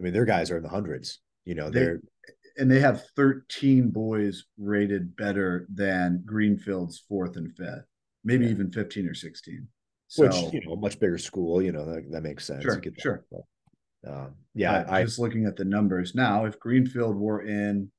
I 0.00 0.02
mean, 0.02 0.12
their 0.14 0.24
guys 0.24 0.50
are 0.50 0.56
in 0.56 0.62
the 0.62 0.68
hundreds. 0.68 1.20
You 1.44 1.54
know, 1.54 1.70
they're 1.70 2.00
they, 2.26 2.62
and 2.62 2.70
they 2.70 2.80
have 2.80 3.04
13 3.16 3.90
boys 3.90 4.44
rated 4.58 5.14
better 5.16 5.66
than 5.72 6.22
Greenfield's 6.24 7.04
fourth 7.08 7.36
and 7.36 7.54
fifth, 7.56 7.84
maybe 8.24 8.46
yeah. 8.46 8.50
even 8.52 8.72
15 8.72 9.08
or 9.08 9.14
16. 9.14 9.68
So, 10.08 10.24
Which 10.24 10.54
you 10.54 10.60
know, 10.66 10.76
much 10.76 10.98
bigger 10.98 11.18
school. 11.18 11.62
You 11.62 11.72
know, 11.72 11.84
that, 11.84 12.10
that 12.10 12.22
makes 12.22 12.46
sense. 12.46 12.62
Sure, 12.62 12.80
sure. 12.98 13.24
um, 14.06 14.34
yeah, 14.54 14.84
I, 14.88 15.04
just 15.04 15.18
looking 15.18 15.46
at 15.46 15.56
the 15.56 15.64
numbers 15.64 16.14
now. 16.14 16.46
If 16.46 16.58
Greenfield 16.58 17.16
were 17.16 17.42
in 17.42 17.90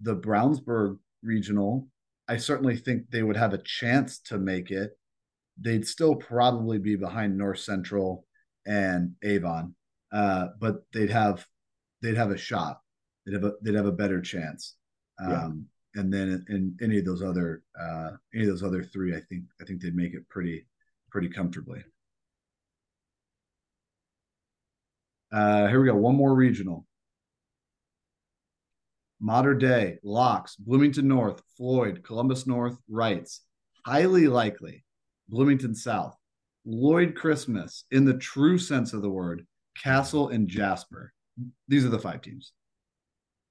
the 0.00 0.16
Brownsburg 0.16 0.98
regional, 1.22 1.88
I 2.28 2.36
certainly 2.36 2.76
think 2.76 3.10
they 3.10 3.22
would 3.22 3.36
have 3.36 3.52
a 3.52 3.58
chance 3.58 4.20
to 4.20 4.38
make 4.38 4.70
it. 4.70 4.96
They'd 5.60 5.86
still 5.86 6.14
probably 6.14 6.78
be 6.78 6.96
behind 6.96 7.36
North 7.36 7.60
Central 7.60 8.24
and 8.66 9.12
Avon 9.22 9.74
uh, 10.14 10.48
but 10.60 10.82
they'd 10.92 11.10
have 11.10 11.46
they'd 12.02 12.16
have 12.16 12.30
a 12.30 12.38
shot. 12.38 12.80
They'd 13.26 13.34
have 13.34 13.44
a 13.44 13.52
they'd 13.62 13.74
have 13.74 13.86
a 13.86 13.92
better 13.92 14.20
chance. 14.20 14.76
Um, 15.22 15.30
yeah. 15.94 16.00
And 16.00 16.12
then 16.12 16.44
in, 16.48 16.54
in 16.54 16.76
any 16.82 16.98
of 16.98 17.04
those 17.04 17.22
other 17.22 17.62
uh, 17.80 18.12
any 18.34 18.44
of 18.44 18.50
those 18.50 18.62
other 18.62 18.82
three, 18.82 19.14
I 19.14 19.20
think 19.28 19.44
I 19.60 19.64
think 19.64 19.82
they'd 19.82 19.94
make 19.94 20.14
it 20.14 20.28
pretty 20.28 20.66
pretty 21.10 21.28
comfortably. 21.28 21.82
Uh, 25.32 25.66
here 25.66 25.80
we 25.80 25.88
go. 25.88 25.96
One 25.96 26.16
more 26.16 26.34
regional. 26.34 26.86
Mater 29.20 29.54
Dei 29.54 29.98
Locks, 30.04 30.54
Bloomington 30.56 31.08
North, 31.08 31.42
Floyd, 31.56 32.02
Columbus 32.04 32.46
North, 32.46 32.76
Reitz. 32.90 33.40
Highly 33.84 34.28
likely. 34.28 34.84
Bloomington 35.28 35.74
South, 35.74 36.16
Lloyd 36.66 37.14
Christmas, 37.14 37.84
in 37.90 38.04
the 38.04 38.18
true 38.18 38.58
sense 38.58 38.92
of 38.92 39.02
the 39.02 39.10
word, 39.10 39.46
Castle, 39.82 40.28
and 40.28 40.48
Jasper. 40.48 41.12
These 41.68 41.84
are 41.84 41.90
the 41.90 41.98
five 41.98 42.22
teams. 42.22 42.52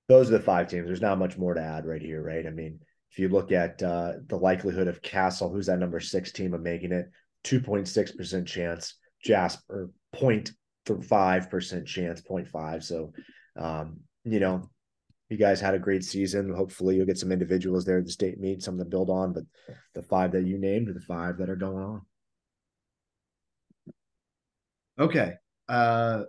Those 0.09 0.29
are 0.29 0.37
the 0.37 0.43
five 0.43 0.67
teams. 0.67 0.87
There's 0.87 1.01
not 1.01 1.19
much 1.19 1.37
more 1.37 1.53
to 1.53 1.61
add 1.61 1.85
right 1.85 2.01
here, 2.01 2.21
right? 2.21 2.45
I 2.45 2.49
mean, 2.49 2.79
if 3.11 3.19
you 3.19 3.29
look 3.29 3.51
at 3.51 3.81
uh, 3.81 4.13
the 4.27 4.37
likelihood 4.37 4.87
of 4.87 5.01
Castle, 5.01 5.49
who's 5.49 5.67
that 5.67 5.79
number 5.79 5.99
six 5.99 6.31
team 6.31 6.53
of 6.53 6.61
making 6.61 6.91
it, 6.91 7.09
2.6% 7.45 8.45
chance. 8.45 8.95
Jasper, 9.23 9.91
0.5% 10.15 11.85
chance, 11.85 12.21
0.5. 12.21 12.83
So, 12.83 13.13
um, 13.57 13.99
you 14.25 14.39
know, 14.39 14.69
you 15.29 15.37
guys 15.37 15.61
had 15.61 15.73
a 15.73 15.79
great 15.79 16.03
season. 16.03 16.53
Hopefully, 16.53 16.95
you'll 16.95 17.05
get 17.05 17.17
some 17.17 17.31
individuals 17.31 17.85
there 17.85 17.99
at 17.99 18.05
the 18.05 18.11
state 18.11 18.39
meet, 18.39 18.61
something 18.61 18.83
to 18.83 18.89
build 18.89 19.09
on. 19.09 19.33
But 19.33 19.43
the 19.93 20.03
five 20.03 20.33
that 20.33 20.45
you 20.45 20.57
named 20.57 20.89
are 20.89 20.93
the 20.93 20.99
five 20.99 21.37
that 21.37 21.49
are 21.49 21.55
going 21.55 21.83
on. 21.83 22.01
Okay 24.99 25.35
uh, 25.69 26.23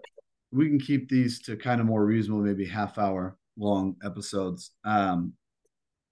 we 0.52 0.68
can 0.68 0.78
keep 0.78 1.08
these 1.08 1.42
to 1.42 1.56
kind 1.56 1.80
of 1.80 1.86
more 1.86 2.04
reasonable, 2.04 2.42
maybe 2.42 2.66
half 2.66 2.98
hour 2.98 3.36
long 3.56 3.96
episodes. 4.04 4.70
Um, 4.84 5.34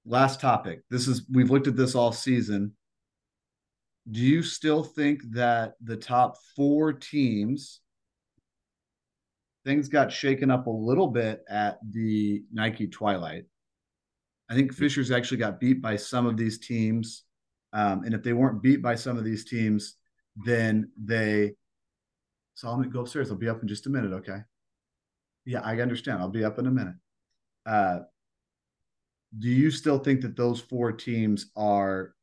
last 0.05 0.41
topic. 0.41 0.83
This 0.91 1.09
is 1.09 1.23
we've 1.31 1.51
looked 1.51 1.69
at 1.69 1.77
this 1.77 1.95
all 1.95 2.13
season. 2.13 2.73
Do 4.11 4.21
you 4.21 4.43
still 4.43 4.83
think 4.83 5.21
that 5.31 5.75
the 5.81 5.97
top 5.97 6.37
four 6.57 6.93
teams 6.93 7.81
things 9.65 9.89
got 9.89 10.11
shaken 10.11 10.51
up 10.51 10.67
a 10.67 10.71
little 10.71 11.07
bit 11.07 11.45
at 11.49 11.79
the 11.93 12.43
Nike 12.53 12.89
Twilight? 12.89 13.45
I 14.51 14.55
think 14.55 14.75
Fishers 14.75 15.13
actually 15.13 15.39
got 15.39 15.61
beat 15.61 15.81
by 15.81 15.97
some 15.97 16.27
of 16.27 16.37
these 16.37 16.59
teams. 16.59 17.23
Um, 17.73 18.03
and 18.05 18.13
if 18.13 18.23
they 18.23 18.33
weren't 18.33 18.63
beat 18.63 18.83
by 18.83 18.97
some 18.97 19.17
of 19.17 19.25
these 19.25 19.45
teams, 19.45 19.97
then 20.45 20.91
they 21.03 21.55
Solomon, 22.55 22.91
go 22.91 23.01
upstairs. 23.01 23.31
I'll 23.31 23.37
be 23.37 23.49
up 23.49 23.62
in 23.62 23.69
just 23.69 23.87
a 23.87 23.91
minute. 23.91 24.12
Okay. 24.12 24.38
Yeah, 25.45 25.61
I 25.61 25.81
understand. 25.81 26.21
I'll 26.21 26.29
be 26.29 26.45
up 26.45 26.59
in 26.59 26.67
a 26.67 26.71
minute. 26.71 26.95
Uh, 27.67 28.01
do 29.38 29.49
you 29.49 29.71
still 29.71 29.99
think 29.99 30.21
that 30.21 30.37
those 30.37 30.61
four 30.61 30.93
teams 30.93 31.51
are, 31.57 32.15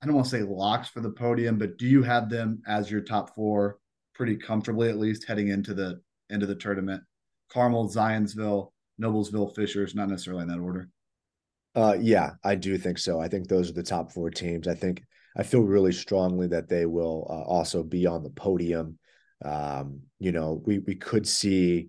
I 0.00 0.06
don't 0.06 0.14
want 0.14 0.26
to 0.28 0.30
say 0.30 0.42
locks 0.42 0.88
for 0.88 1.00
the 1.00 1.10
podium, 1.10 1.58
but 1.58 1.78
do 1.78 1.86
you 1.86 2.02
have 2.02 2.30
them 2.30 2.62
as 2.66 2.90
your 2.90 3.00
top 3.00 3.34
four 3.34 3.78
pretty 4.14 4.36
comfortably, 4.36 4.88
at 4.88 4.98
least 4.98 5.26
heading 5.26 5.48
into 5.48 5.74
the 5.74 6.00
end 6.30 6.42
of 6.42 6.48
the 6.48 6.54
tournament? 6.54 7.02
Carmel, 7.50 7.88
Zionsville, 7.88 8.72
Noblesville, 9.00 9.54
Fishers, 9.54 9.94
not 9.94 10.08
necessarily 10.08 10.42
in 10.42 10.48
that 10.48 10.60
order. 10.60 10.88
Uh, 11.74 11.96
yeah, 12.00 12.32
I 12.44 12.54
do 12.54 12.78
think 12.78 12.98
so. 12.98 13.20
I 13.20 13.28
think 13.28 13.48
those 13.48 13.70
are 13.70 13.74
the 13.74 13.82
top 13.82 14.12
four 14.12 14.30
teams. 14.30 14.68
I 14.68 14.74
think 14.74 15.02
I 15.36 15.42
feel 15.42 15.62
really 15.62 15.92
strongly 15.92 16.46
that 16.48 16.68
they 16.68 16.86
will 16.86 17.26
uh, 17.28 17.42
also 17.42 17.82
be 17.82 18.06
on 18.06 18.22
the 18.22 18.30
podium. 18.30 18.98
Um, 19.44 20.00
you 20.18 20.32
know, 20.32 20.62
we 20.64 20.78
we 20.80 20.94
could 20.94 21.26
see 21.26 21.88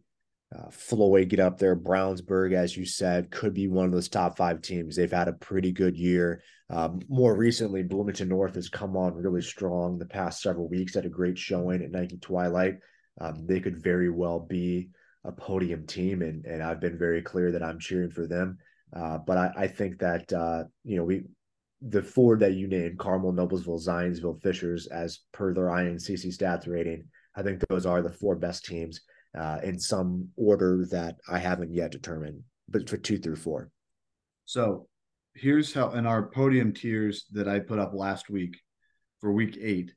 uh, 0.54 0.70
Floyd 0.70 1.30
get 1.30 1.39
up 1.39 1.58
there. 1.58 1.76
Brownsburg, 1.76 2.54
as 2.54 2.76
you 2.76 2.86
said, 2.86 3.32
could 3.32 3.54
be 3.54 3.68
one 3.68 3.86
of 3.86 3.92
those 3.92 4.10
top 4.10 4.38
five 4.38 4.62
teams. 4.62 4.96
They've 4.96 5.12
had 5.12 5.28
a 5.28 5.34
pretty 5.34 5.72
good 5.72 5.98
year. 5.98 6.42
Um, 6.70 7.02
more 7.08 7.36
recently, 7.36 7.84
Bloomington 7.84 8.30
North 8.30 8.56
has 8.56 8.70
come 8.70 8.96
on 8.98 9.16
really 9.16 9.42
strong 9.42 9.98
the 9.98 10.06
past 10.06 10.42
several 10.42 10.70
weeks. 10.70 10.96
Had 10.96 11.06
a 11.06 11.10
great 11.10 11.38
showing 11.38 11.84
at 11.84 11.92
Nike 11.92 12.18
Twilight. 12.18 12.76
Um, 13.20 13.46
they 13.46 13.60
could 13.60 13.82
very 13.82 14.10
well 14.10 14.39
be 14.39 14.89
a 15.24 15.32
podium 15.32 15.86
team, 15.86 16.22
and 16.22 16.46
and 16.46 16.62
I've 16.62 16.82
been 16.82 16.98
very 16.98 17.22
clear 17.22 17.52
that 17.52 17.63
I'm 17.63 17.80
cheering 17.80 18.12
for 18.12 18.28
them. 18.28 18.58
Uh, 18.96 19.18
but 19.18 19.38
I, 19.38 19.52
I, 19.58 19.68
think 19.68 20.00
that 20.00 20.32
uh, 20.32 20.66
you 20.84 20.98
know 20.98 21.04
we 21.04 21.24
the 21.82 22.04
four 22.04 22.38
that 22.38 22.54
you 22.54 22.68
named 22.68 23.00
Carmel, 23.00 23.34
Noblesville, 23.34 23.86
Zionsville, 23.86 24.42
Fishers, 24.42 24.88
as 24.88 25.20
per 25.32 25.54
their 25.54 25.66
INCC 25.66 26.28
stats 26.36 26.68
rating, 26.68 27.06
I 27.36 27.41
think 27.41 27.62
those 27.67 27.86
are 27.86 28.02
the 28.02 28.12
four 28.12 28.36
best 28.36 28.65
teams 28.65 29.02
uh, 29.38 29.60
in 29.63 29.80
some 29.80 30.30
order 30.36 30.86
that 30.91 31.15
I 31.28 31.39
haven't 31.39 31.74
yet 31.74 31.91
determined, 31.91 32.43
but 32.69 32.89
for 32.89 32.98
two 32.98 33.17
through 33.17 33.38
four. 33.38 33.69
So 34.46 34.88
here's 35.34 35.74
how 35.74 35.91
in 35.91 36.06
our 36.06 36.30
podium 36.30 36.74
tiers 36.74 37.26
that 37.32 37.48
I 37.48 37.60
put 37.60 37.80
up 37.80 37.93
last 37.93 38.30
week 38.30 38.60
for 39.19 39.32
week 39.32 39.58
eight. 39.60 39.93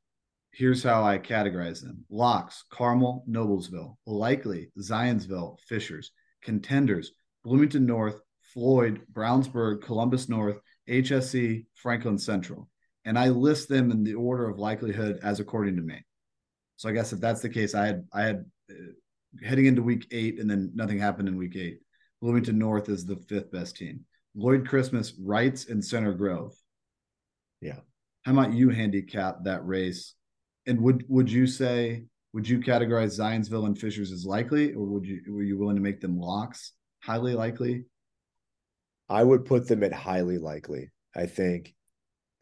Here's 0.52 0.82
how 0.82 1.04
I 1.04 1.18
categorize 1.18 1.82
them: 1.82 2.04
locks, 2.08 2.64
Carmel, 2.70 3.24
Noblesville, 3.28 3.96
likely, 4.06 4.70
Zionsville, 4.78 5.58
Fishers, 5.68 6.12
contenders, 6.42 7.12
Bloomington 7.44 7.84
North, 7.84 8.20
Floyd, 8.54 9.02
Brownsburg, 9.12 9.82
Columbus 9.82 10.28
North, 10.30 10.58
HSE, 10.88 11.66
Franklin 11.74 12.16
Central. 12.16 12.70
And 13.04 13.18
I 13.18 13.28
list 13.28 13.68
them 13.68 13.90
in 13.90 14.02
the 14.02 14.14
order 14.14 14.48
of 14.48 14.58
likelihood 14.58 15.20
as 15.22 15.40
according 15.40 15.76
to 15.76 15.82
me. 15.82 16.04
So 16.76 16.88
I 16.88 16.92
guess 16.92 17.12
if 17.12 17.20
that's 17.20 17.40
the 17.40 17.48
case, 17.48 17.74
I 17.74 17.86
had 17.86 18.04
I 18.12 18.22
had 18.22 18.44
uh, 18.70 19.44
heading 19.44 19.66
into 19.66 19.82
week 19.82 20.06
eight, 20.10 20.38
and 20.38 20.48
then 20.48 20.70
nothing 20.74 20.98
happened 20.98 21.28
in 21.28 21.36
week 21.36 21.56
eight. 21.56 21.80
Bloomington 22.20 22.58
North 22.58 22.88
is 22.88 23.04
the 23.04 23.16
fifth 23.16 23.50
best 23.50 23.76
team. 23.76 24.04
Lloyd 24.34 24.68
Christmas, 24.68 25.12
Reitz, 25.12 25.70
and 25.70 25.84
Center 25.84 26.12
Grove. 26.12 26.54
Yeah. 27.60 27.80
How 28.24 28.32
might 28.32 28.52
you 28.52 28.68
handicap 28.68 29.44
that 29.44 29.66
race? 29.66 30.14
And 30.66 30.80
would 30.82 31.04
would 31.08 31.30
you 31.30 31.46
say 31.46 32.04
would 32.32 32.48
you 32.48 32.58
categorize 32.58 33.18
Zionsville 33.18 33.66
and 33.66 33.78
Fishers 33.78 34.12
as 34.12 34.26
likely, 34.26 34.74
or 34.74 34.84
would 34.84 35.06
you 35.06 35.22
were 35.28 35.42
you 35.42 35.56
willing 35.56 35.76
to 35.76 35.82
make 35.82 36.00
them 36.00 36.18
locks? 36.18 36.72
Highly 37.02 37.34
likely. 37.34 37.84
I 39.08 39.22
would 39.22 39.44
put 39.44 39.68
them 39.68 39.82
at 39.84 39.92
highly 39.92 40.38
likely. 40.38 40.90
I 41.14 41.26
think. 41.26 41.74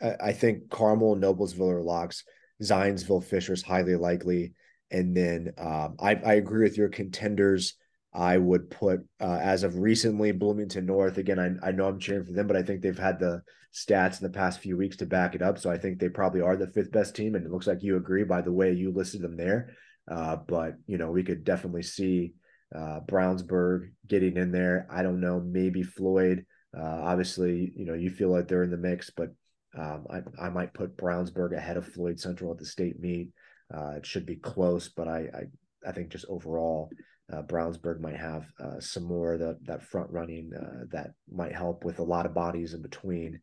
I 0.03 0.33
think 0.33 0.69
Carmel 0.71 1.15
and 1.15 1.23
Noblesville 1.23 1.71
are 1.71 1.81
locks. 1.81 2.25
Zionsville 2.63 3.25
Fishers 3.25 3.63
highly 3.63 3.97
likely, 3.97 4.55
and 4.91 5.17
then 5.17 5.53
um, 5.59 5.97
I 6.01 6.15
I 6.15 6.35
agree 6.35 6.65
with 6.65 6.77
your 6.77 6.89
contenders. 6.89 7.75
I 8.13 8.39
would 8.39 8.71
put 8.71 9.01
uh, 9.21 9.41
as 9.43 9.65
of 9.65 9.79
recently 9.79 10.31
Bloomington 10.31 10.87
North. 10.87 11.19
Again, 11.19 11.39
I, 11.41 11.69
I 11.69 11.73
know 11.73 11.87
I'm 11.87 11.99
cheering 11.99 12.25
for 12.25 12.33
them, 12.33 12.47
but 12.47 12.57
I 12.57 12.63
think 12.63 12.81
they've 12.81 12.97
had 12.97 13.19
the 13.19 13.43
stats 13.75 14.21
in 14.21 14.27
the 14.27 14.39
past 14.39 14.61
few 14.61 14.77
weeks 14.77 14.97
to 14.99 15.07
back 15.07 15.35
it 15.35 15.43
up. 15.43 15.59
So 15.59 15.69
I 15.69 15.79
think 15.79 15.99
they 15.99 16.09
probably 16.09 16.41
are 16.41 16.57
the 16.57 16.69
fifth 16.69 16.93
best 16.93 17.17
team, 17.17 17.35
and 17.35 17.45
it 17.45 17.51
looks 17.51 17.67
like 17.67 17.83
you 17.83 17.97
agree 17.97 18.25
by 18.25 18.41
the 18.41 18.53
way 18.53 18.73
you 18.73 18.93
listed 18.93 19.23
them 19.23 19.37
there. 19.37 19.75
Uh, 20.09 20.37
but 20.37 20.75
you 20.87 20.99
know, 20.99 21.11
we 21.11 21.25
could 21.25 21.45
definitely 21.45 21.83
see 21.83 22.35
uh, 22.75 23.01
Brownsburg 23.01 23.91
getting 24.07 24.37
in 24.37 24.53
there. 24.53 24.87
I 24.91 25.03
don't 25.03 25.21
know, 25.21 25.41
maybe 25.41 25.83
Floyd. 25.83 26.45
Uh, 26.77 27.01
obviously, 27.03 27.73
you 27.77 27.85
know, 27.85 27.95
you 27.95 28.11
feel 28.11 28.31
like 28.31 28.49
they're 28.49 28.65
in 28.65 28.71
the 28.71 28.77
mix, 28.77 29.11
but 29.11 29.29
um, 29.79 30.07
I, 30.11 30.47
I 30.47 30.49
might 30.51 30.75
put 30.75 30.97
Brownsburg 30.97 31.57
ahead 31.57 31.77
of 31.77 31.87
Floyd 31.87 32.21
Central 32.21 32.53
at 32.53 32.59
the 32.59 32.67
state 32.67 33.01
meet. 33.01 33.31
Uh, 33.75 33.95
it 33.97 34.07
should 34.07 34.27
be 34.27 34.37
close, 34.37 34.89
but 34.89 35.09
I, 35.09 35.19
I 35.35 35.43
I 35.87 35.93
think 35.93 36.09
just 36.09 36.27
overall, 36.29 36.91
uh, 37.33 37.43
Brownsburg 37.43 38.01
might 38.01 38.17
have 38.17 38.47
uh, 38.63 38.81
some 38.81 39.05
more 39.05 39.39
that 39.39 39.59
that 39.67 39.83
front 39.83 40.11
running 40.11 40.53
uh, 40.55 40.85
that 40.93 41.11
might 41.31 41.55
help 41.55 41.85
with 41.85 41.99
a 41.99 42.05
lot 42.05 42.27
of 42.27 42.35
bodies 42.35 42.75
in 42.75 42.83
between 42.83 43.41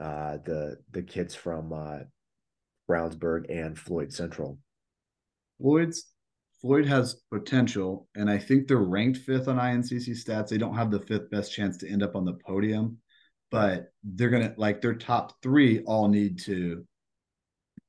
uh, 0.00 0.38
the 0.44 0.76
the 0.92 1.02
kids 1.02 1.34
from 1.34 1.72
uh, 1.72 1.98
Brownsburg 2.88 3.44
and 3.48 3.78
Floyd 3.78 4.12
Central. 4.12 4.58
Floyd's 5.60 6.06
Floyd 6.60 6.86
has 6.86 7.20
potential, 7.30 8.08
and 8.14 8.30
I 8.30 8.38
think 8.38 8.66
they're 8.66 8.78
ranked 8.78 9.18
fifth 9.18 9.48
on 9.48 9.56
INCC 9.56 10.10
stats. 10.10 10.48
They 10.48 10.58
don't 10.58 10.76
have 10.76 10.90
the 10.90 11.00
fifth 11.00 11.30
best 11.30 11.52
chance 11.52 11.76
to 11.78 11.88
end 11.88 12.02
up 12.02 12.16
on 12.16 12.24
the 12.24 12.38
podium, 12.46 12.98
but 13.50 13.92
they're 14.02 14.30
gonna 14.30 14.54
like 14.56 14.80
their 14.80 14.94
top 14.94 15.40
three 15.42 15.82
all 15.84 16.08
need 16.08 16.40
to 16.40 16.84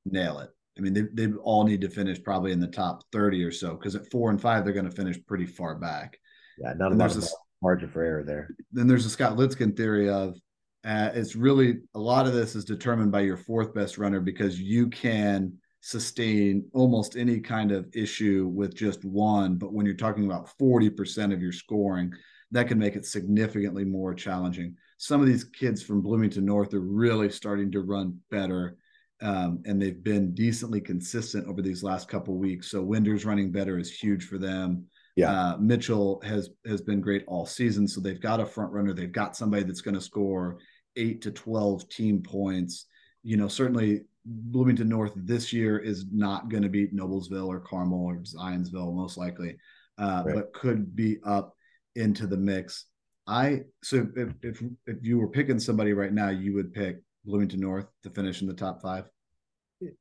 nail 0.04 0.38
it. 0.38 0.50
I 0.78 0.80
mean, 0.80 0.92
they 0.92 1.02
they 1.12 1.32
all 1.32 1.64
need 1.64 1.80
to 1.82 1.88
finish 1.88 2.22
probably 2.22 2.52
in 2.52 2.60
the 2.60 2.66
top 2.66 3.02
thirty 3.12 3.42
or 3.42 3.52
so 3.52 3.74
because 3.74 3.94
at 3.94 4.10
four 4.10 4.30
and 4.30 4.40
five 4.40 4.64
they're 4.64 4.74
going 4.74 4.88
to 4.88 4.96
finish 4.96 5.18
pretty 5.26 5.46
far 5.46 5.74
back. 5.74 6.18
Yeah, 6.58 6.74
not 6.76 6.92
and 6.92 7.00
a 7.00 7.04
lot 7.04 7.16
of 7.16 7.28
margin 7.62 7.88
for 7.88 8.02
error 8.02 8.22
there. 8.22 8.50
Then 8.72 8.86
there's 8.86 9.06
a 9.06 9.10
Scott 9.10 9.36
Litzkin 9.36 9.76
theory 9.76 10.08
of 10.08 10.36
uh, 10.84 11.10
it's 11.14 11.34
really 11.34 11.78
a 11.94 11.98
lot 11.98 12.26
of 12.26 12.32
this 12.32 12.54
is 12.54 12.64
determined 12.64 13.10
by 13.10 13.20
your 13.20 13.36
fourth 13.36 13.74
best 13.74 13.98
runner 13.98 14.20
because 14.20 14.60
you 14.60 14.88
can 14.88 15.52
sustain 15.80 16.64
almost 16.72 17.16
any 17.16 17.40
kind 17.40 17.72
of 17.72 17.88
issue 17.92 18.50
with 18.54 18.74
just 18.74 19.04
one. 19.04 19.56
But 19.56 19.72
when 19.72 19.86
you're 19.86 19.96
talking 19.96 20.26
about 20.26 20.50
40% 20.60 21.32
of 21.32 21.40
your 21.40 21.52
scoring, 21.52 22.12
that 22.52 22.68
can 22.68 22.78
make 22.78 22.94
it 22.94 23.04
significantly 23.04 23.84
more 23.84 24.14
challenging. 24.14 24.76
Some 24.98 25.20
of 25.20 25.26
these 25.26 25.44
kids 25.44 25.82
from 25.82 26.00
Bloomington 26.00 26.44
North 26.44 26.72
are 26.74 26.80
really 26.80 27.30
starting 27.30 27.70
to 27.72 27.80
run 27.80 28.18
better 28.30 28.76
um, 29.22 29.62
and 29.64 29.80
they've 29.80 30.02
been 30.02 30.34
decently 30.34 30.80
consistent 30.80 31.46
over 31.48 31.62
these 31.62 31.82
last 31.82 32.08
couple 32.08 32.36
weeks. 32.36 32.70
So 32.70 32.82
Winder's 32.82 33.24
running 33.24 33.50
better 33.50 33.78
is 33.78 33.90
huge 33.90 34.26
for 34.26 34.38
them. 34.38 34.86
Yeah, 35.16 35.30
uh, 35.30 35.56
Mitchell 35.56 36.20
has 36.24 36.50
has 36.66 36.82
been 36.82 37.00
great 37.00 37.24
all 37.26 37.46
season, 37.46 37.88
so 37.88 38.00
they've 38.02 38.20
got 38.20 38.40
a 38.40 38.46
front 38.46 38.72
runner. 38.72 38.92
They've 38.92 39.10
got 39.10 39.34
somebody 39.34 39.62
that's 39.62 39.80
going 39.80 39.94
to 39.94 40.00
score 40.00 40.58
eight 40.96 41.22
to 41.22 41.30
twelve 41.30 41.88
team 41.88 42.22
points. 42.22 42.84
You 43.22 43.38
know, 43.38 43.48
certainly 43.48 44.02
Bloomington 44.26 44.90
North 44.90 45.12
this 45.16 45.54
year 45.54 45.78
is 45.78 46.04
not 46.12 46.50
going 46.50 46.62
to 46.64 46.68
beat 46.68 46.94
Noblesville 46.94 47.48
or 47.48 47.60
Carmel 47.60 48.04
or 48.04 48.16
Zionsville 48.16 48.94
most 48.94 49.16
likely, 49.16 49.56
uh, 49.96 50.22
right. 50.26 50.34
but 50.34 50.52
could 50.52 50.94
be 50.94 51.18
up 51.24 51.54
into 51.94 52.26
the 52.26 52.36
mix. 52.36 52.84
I 53.26 53.62
so 53.82 54.06
if, 54.16 54.34
if 54.42 54.62
if 54.86 54.96
you 55.02 55.18
were 55.18 55.28
picking 55.28 55.58
somebody 55.58 55.92
right 55.92 56.12
now, 56.12 56.30
you 56.30 56.54
would 56.54 56.72
pick 56.72 56.98
Bloomington 57.24 57.60
North 57.60 57.86
to 58.04 58.10
finish 58.10 58.40
in 58.40 58.48
the 58.48 58.54
top 58.54 58.80
five? 58.80 59.04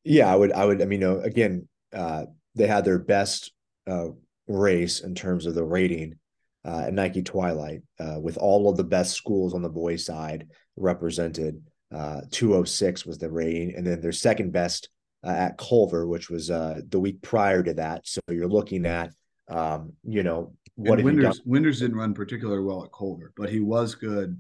Yeah, 0.04 0.32
I 0.32 0.36
would. 0.36 0.52
I 0.52 0.66
would. 0.66 0.82
I 0.82 0.86
mean, 0.86 1.04
again, 1.04 1.68
uh, 1.94 2.26
they 2.54 2.68
had 2.68 2.86
their 2.86 3.00
best 3.00 3.52
uh, 3.88 4.10
race 4.48 5.02
in 5.02 5.16
terms 5.16 5.46
of 5.46 5.56
the 5.56 5.64
rating 5.64 6.16
uh, 6.64 6.84
at 6.88 6.94
Nike 6.94 7.24
Twilight, 7.24 7.82
uh, 8.00 8.20
with 8.20 8.38
all 8.38 8.70
of 8.70 8.78
the 8.78 8.84
best 8.84 9.14
schools 9.14 9.54
on 9.54 9.62
the 9.62 9.70
boys' 9.70 10.06
side 10.06 10.48
represented. 10.78 11.62
Uh, 11.94 12.22
206 12.32 13.06
was 13.06 13.18
the 13.18 13.30
rating, 13.30 13.76
and 13.76 13.86
then 13.86 14.02
their 14.02 14.12
second 14.12 14.52
best 14.52 14.90
uh, 15.26 15.30
at 15.30 15.58
Culver, 15.58 16.08
which 16.08 16.30
was 16.30 16.48
the 16.48 17.00
week 17.00 17.22
prior 17.22 17.64
to 17.64 17.74
that. 17.74 18.08
So 18.08 18.22
you're 18.30 18.48
looking 18.48 18.86
at, 18.86 19.12
um, 19.50 19.94
you 20.04 20.24
know, 20.24 20.54
what 20.76 21.00
and 21.00 21.06
Winders, 21.06 21.42
Winders 21.46 21.80
didn't 21.80 21.98
run 21.98 22.14
particularly 22.14 22.64
well 22.64 22.84
at 22.84 22.92
Culver, 22.92 23.34
but 23.38 23.50
he 23.50 23.60
was 23.60 23.96
good 23.96 24.40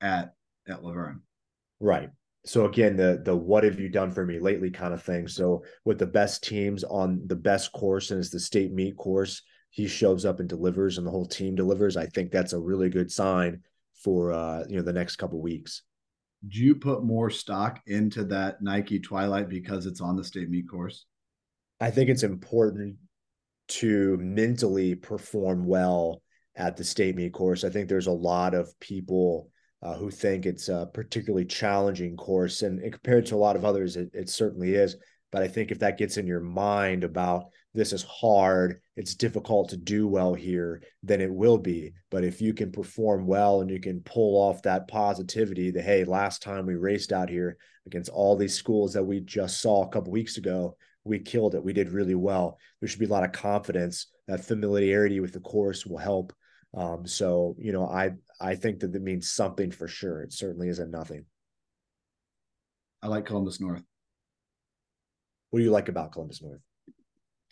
at 0.00 0.34
at 0.68 0.82
LaVern. 0.82 1.20
Right. 1.80 2.10
So 2.44 2.66
again 2.66 2.96
the 2.96 3.22
the 3.24 3.36
what 3.36 3.64
have 3.64 3.78
you 3.78 3.88
done 3.88 4.10
for 4.10 4.24
me 4.24 4.38
lately 4.38 4.70
kind 4.70 4.92
of 4.92 5.02
thing. 5.02 5.28
So 5.28 5.64
with 5.84 5.98
the 5.98 6.06
best 6.06 6.42
teams 6.42 6.84
on 6.84 7.22
the 7.26 7.36
best 7.36 7.72
course 7.72 8.10
and 8.10 8.18
it's 8.18 8.30
the 8.30 8.40
state 8.40 8.72
meet 8.72 8.96
course 8.96 9.42
he 9.70 9.86
shows 9.86 10.24
up 10.24 10.40
and 10.40 10.48
delivers 10.48 10.98
and 10.98 11.06
the 11.06 11.10
whole 11.10 11.26
team 11.26 11.54
delivers. 11.54 11.96
I 11.96 12.06
think 12.06 12.30
that's 12.30 12.54
a 12.54 12.58
really 12.58 12.88
good 12.88 13.12
sign 13.12 13.62
for 14.02 14.32
uh 14.32 14.64
you 14.68 14.76
know 14.76 14.82
the 14.82 14.92
next 14.92 15.16
couple 15.16 15.40
weeks. 15.40 15.82
Do 16.46 16.60
you 16.60 16.76
put 16.76 17.04
more 17.04 17.30
stock 17.30 17.80
into 17.86 18.24
that 18.24 18.62
nike 18.62 18.98
twilight 18.98 19.48
because 19.48 19.86
it's 19.86 20.00
on 20.00 20.16
the 20.16 20.24
state 20.24 20.48
meet 20.48 20.68
course? 20.68 21.04
I 21.80 21.90
think 21.90 22.10
it's 22.10 22.22
important 22.22 22.96
to 23.68 24.16
mentally 24.18 24.94
perform 24.94 25.66
well 25.66 26.22
at 26.56 26.76
the 26.76 26.84
state 26.84 27.14
meet 27.14 27.32
course 27.32 27.64
i 27.64 27.70
think 27.70 27.88
there's 27.88 28.06
a 28.06 28.12
lot 28.12 28.54
of 28.54 28.78
people 28.80 29.50
uh, 29.82 29.94
who 29.94 30.10
think 30.10 30.44
it's 30.44 30.68
a 30.68 30.88
particularly 30.92 31.44
challenging 31.44 32.16
course. 32.16 32.62
And, 32.62 32.80
and 32.80 32.92
compared 32.92 33.26
to 33.26 33.36
a 33.36 33.36
lot 33.36 33.56
of 33.56 33.64
others, 33.64 33.96
it, 33.96 34.10
it, 34.12 34.28
certainly 34.28 34.74
is. 34.74 34.96
But 35.30 35.42
I 35.42 35.48
think 35.48 35.70
if 35.70 35.78
that 35.80 35.98
gets 35.98 36.16
in 36.16 36.26
your 36.26 36.40
mind 36.40 37.04
about 37.04 37.44
this 37.74 37.92
is 37.92 38.02
hard, 38.02 38.80
it's 38.96 39.14
difficult 39.14 39.68
to 39.68 39.76
do 39.76 40.08
well 40.08 40.34
here, 40.34 40.82
then 41.02 41.20
it 41.20 41.32
will 41.32 41.58
be. 41.58 41.92
But 42.10 42.24
if 42.24 42.40
you 42.40 42.54
can 42.54 42.72
perform 42.72 43.26
well 43.26 43.60
and 43.60 43.70
you 43.70 43.78
can 43.78 44.00
pull 44.00 44.40
off 44.40 44.62
that 44.62 44.88
positivity 44.88 45.70
that, 45.70 45.84
hey, 45.84 46.04
last 46.04 46.42
time 46.42 46.66
we 46.66 46.74
raced 46.74 47.12
out 47.12 47.28
here 47.28 47.58
against 47.86 48.10
all 48.10 48.36
these 48.36 48.54
schools 48.54 48.94
that 48.94 49.04
we 49.04 49.20
just 49.20 49.60
saw 49.60 49.84
a 49.84 49.88
couple 49.88 50.12
weeks 50.12 50.38
ago, 50.38 50.76
we 51.08 51.18
killed 51.18 51.54
it. 51.54 51.64
We 51.64 51.72
did 51.72 51.90
really 51.90 52.14
well. 52.14 52.58
There 52.80 52.88
should 52.88 53.00
be 53.00 53.06
a 53.06 53.10
lot 53.10 53.24
of 53.24 53.32
confidence. 53.32 54.06
That 54.26 54.44
familiarity 54.44 55.20
with 55.20 55.32
the 55.32 55.40
course 55.40 55.86
will 55.86 55.98
help. 55.98 56.32
Um, 56.74 57.06
so, 57.06 57.56
you 57.58 57.72
know, 57.72 57.88
I 57.88 58.12
I 58.40 58.54
think 58.54 58.80
that 58.80 58.92
that 58.92 59.02
means 59.02 59.30
something 59.30 59.70
for 59.70 59.88
sure. 59.88 60.22
It 60.22 60.32
certainly 60.32 60.68
isn't 60.68 60.90
nothing. 60.90 61.24
I 63.02 63.08
like 63.08 63.26
Columbus 63.26 63.60
North. 63.60 63.82
What 65.50 65.60
do 65.60 65.64
you 65.64 65.70
like 65.70 65.88
about 65.88 66.12
Columbus 66.12 66.42
North? 66.42 66.60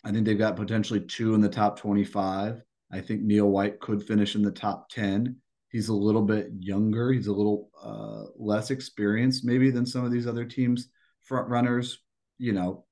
I 0.03 0.11
think 0.11 0.25
they've 0.25 0.37
got 0.37 0.55
potentially 0.55 1.01
two 1.01 1.33
in 1.33 1.41
the 1.41 1.49
top 1.49 1.79
25. 1.79 2.61
I 2.91 3.01
think 3.01 3.21
Neil 3.21 3.49
White 3.49 3.79
could 3.79 4.03
finish 4.03 4.35
in 4.35 4.41
the 4.41 4.51
top 4.51 4.89
10. 4.89 5.35
He's 5.69 5.89
a 5.89 5.93
little 5.93 6.21
bit 6.21 6.49
younger. 6.59 7.11
He's 7.11 7.27
a 7.27 7.33
little 7.33 7.69
uh, 7.81 8.31
less 8.37 8.71
experienced, 8.71 9.43
maybe, 9.43 9.71
than 9.71 9.85
some 9.85 10.05
of 10.05 10.11
these 10.11 10.27
other 10.27 10.45
teams' 10.45 10.87
front 11.23 11.49
runners. 11.49 11.99
You 12.37 12.53
know, 12.53 12.85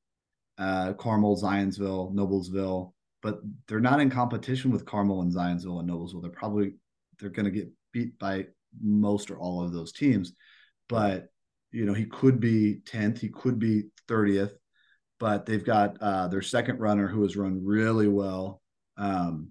uh, 0.58 0.94
Carmel, 0.94 1.38
Zionsville, 1.42 2.14
Noblesville, 2.14 2.94
but 3.22 3.40
they're 3.68 3.80
not 3.80 4.00
in 4.00 4.10
competition 4.10 4.72
with 4.72 4.86
Carmel 4.86 5.22
and 5.22 5.34
Zionsville 5.34 5.80
and 5.80 5.90
Noblesville. 5.90 6.22
They're 6.22 6.32
probably 6.32 6.76
they're 7.20 7.30
going 7.30 7.46
to 7.46 7.52
get 7.52 7.70
beat 7.92 8.18
by 8.20 8.48
most 8.82 9.32
or 9.32 9.38
all 9.38 9.64
of 9.64 9.72
those 9.74 9.92
teams. 9.92 10.34
But 10.90 11.28
you 11.72 11.86
know, 11.86 11.94
he 11.94 12.06
could 12.06 12.40
be 12.40 12.78
10th, 12.86 13.18
he 13.20 13.30
could 13.30 13.60
be 13.60 13.86
30th, 14.08 14.54
but 15.20 15.46
they've 15.46 15.66
got 15.66 15.98
uh, 16.02 16.28
their 16.28 16.42
second 16.42 16.80
runner 16.80 17.08
who 17.08 17.24
has 17.24 17.36
run 17.36 17.62
really 17.66 18.08
well. 18.08 18.62
Um, 18.98 19.50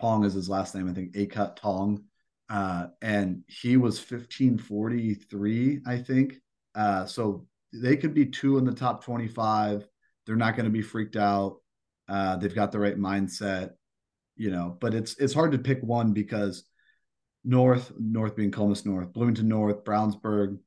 Tong 0.00 0.24
is 0.24 0.34
his 0.34 0.48
last 0.48 0.74
name, 0.74 0.88
I 0.88 0.92
think. 0.94 1.16
Acut 1.16 1.56
Tong. 1.56 2.02
uh, 2.50 2.88
and 3.02 3.42
he 3.46 3.76
was 3.76 3.98
1543, 3.98 5.80
I 5.86 5.96
think. 5.98 6.34
Uh, 6.74 7.06
so 7.06 7.46
they 7.72 7.96
could 7.96 8.14
be 8.14 8.26
two 8.26 8.58
in 8.58 8.64
the 8.64 8.74
top 8.74 9.04
25. 9.04 9.86
They're 10.26 10.36
not 10.36 10.56
going 10.56 10.64
to 10.64 10.70
be 10.70 10.82
freaked 10.82 11.16
out. 11.16 11.58
Uh, 12.08 12.36
they've 12.36 12.54
got 12.54 12.72
the 12.72 12.78
right 12.78 12.96
mindset, 12.96 13.70
you 14.36 14.50
know. 14.50 14.76
But 14.80 14.94
it's 14.94 15.16
it's 15.18 15.34
hard 15.34 15.52
to 15.52 15.58
pick 15.58 15.82
one 15.82 16.12
because 16.12 16.64
North, 17.44 17.92
North 17.98 18.36
being 18.36 18.50
Columbus 18.50 18.84
North, 18.84 19.12
Bloomington 19.12 19.48
North, 19.48 19.84
Brownsburg, 19.84 20.58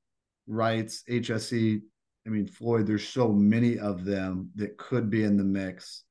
Reitz, 0.49 1.03
HSE. 1.09 1.81
I 2.25 2.29
mean, 2.29 2.47
Floyd. 2.47 2.87
There's 2.87 3.07
so 3.07 3.31
many 3.31 3.77
of 3.77 4.03
them 4.03 4.49
that 4.55 4.77
could 4.77 5.09
be 5.09 5.23
in 5.23 5.37
the 5.37 5.43
mix 5.43 6.05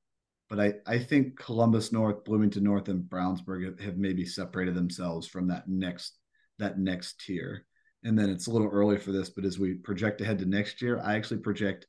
but 0.48 0.60
I, 0.60 0.74
I 0.86 0.98
think 0.98 1.38
Columbus 1.38 1.92
North, 1.92 2.24
Bloomington 2.24 2.64
North, 2.64 2.88
and 2.88 3.02
Brownsburg 3.02 3.64
have, 3.64 3.80
have, 3.80 3.96
maybe 3.96 4.24
separated 4.24 4.74
themselves 4.74 5.26
from 5.26 5.48
that 5.48 5.68
next 5.68 6.18
that 6.58 6.78
next 6.78 7.20
tier. 7.20 7.64
And 8.04 8.18
then 8.18 8.28
it's 8.28 8.46
a 8.46 8.50
little 8.50 8.68
early 8.68 8.98
for 8.98 9.10
this, 9.10 9.30
but 9.30 9.44
as 9.44 9.58
we 9.58 9.74
project 9.74 10.20
ahead 10.20 10.38
to 10.38 10.46
next 10.46 10.82
year, 10.82 11.00
I 11.02 11.16
actually 11.16 11.38
project 11.38 11.86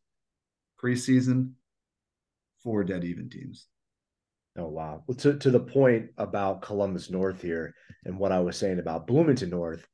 preseason 0.81 1.51
four 2.63 2.83
dead 2.83 3.03
even 3.03 3.29
teams. 3.29 3.67
Oh 4.57 4.67
wow! 4.67 5.03
Well, 5.05 5.17
to 5.17 5.37
to 5.37 5.51
the 5.51 5.59
point 5.59 6.11
about 6.17 6.61
Columbus 6.61 7.09
North 7.09 7.41
here, 7.41 7.73
and 8.05 8.17
what 8.17 8.31
I 8.31 8.39
was 8.39 8.57
saying 8.57 8.79
about 8.79 9.07
Bloomington 9.07 9.49
North, 9.49 9.85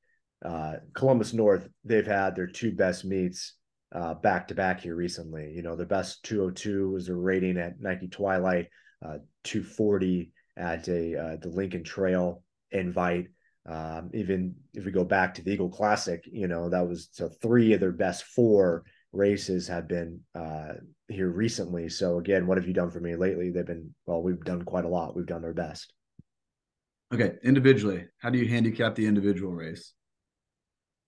uh, 0.45 0.75
Columbus 0.93 1.33
North, 1.33 1.67
they've 1.83 2.05
had 2.05 2.35
their 2.35 2.47
two 2.47 2.71
best 2.71 3.03
meets 3.03 3.55
uh, 3.93 4.13
back 4.13 4.47
to 4.47 4.55
back 4.55 4.79
here 4.81 4.95
recently. 4.95 5.51
You 5.51 5.63
know, 5.63 5.75
the 5.75 5.85
best 5.85 6.23
202 6.23 6.91
was 6.91 7.09
a 7.09 7.15
rating 7.15 7.57
at 7.57 7.79
Nike 7.79 8.07
Twilight, 8.07 8.67
uh, 9.03 9.17
240 9.43 10.31
at 10.57 10.87
a 10.87 11.17
uh, 11.17 11.35
the 11.37 11.49
Lincoln 11.49 11.83
Trail 11.83 12.43
invite. 12.71 13.27
Um, 13.65 14.09
even 14.13 14.55
if 14.73 14.85
we 14.85 14.91
go 14.91 15.03
back 15.03 15.35
to 15.35 15.43
the 15.43 15.51
Eagle 15.51 15.69
Classic, 15.69 16.23
you 16.25 16.47
know, 16.47 16.69
that 16.69 16.87
was 16.87 17.09
so 17.11 17.29
three 17.29 17.73
of 17.73 17.79
their 17.79 17.91
best 17.91 18.23
four 18.23 18.83
races 19.13 19.67
have 19.67 19.87
been 19.87 20.21
uh, 20.35 20.73
here 21.07 21.29
recently. 21.29 21.89
So 21.89 22.17
again, 22.17 22.47
what 22.47 22.57
have 22.57 22.67
you 22.67 22.73
done 22.73 22.91
for 22.91 22.99
me 22.99 23.15
lately? 23.15 23.49
They've 23.49 23.65
been 23.65 23.93
well, 24.05 24.21
we've 24.21 24.43
done 24.43 24.63
quite 24.63 24.85
a 24.85 24.89
lot. 24.89 25.15
We've 25.15 25.25
done 25.25 25.43
our 25.43 25.53
best. 25.53 25.93
Okay, 27.13 27.33
individually, 27.43 28.05
how 28.19 28.29
do 28.29 28.37
you 28.37 28.47
handicap 28.47 28.95
the 28.95 29.05
individual 29.05 29.51
race? 29.51 29.93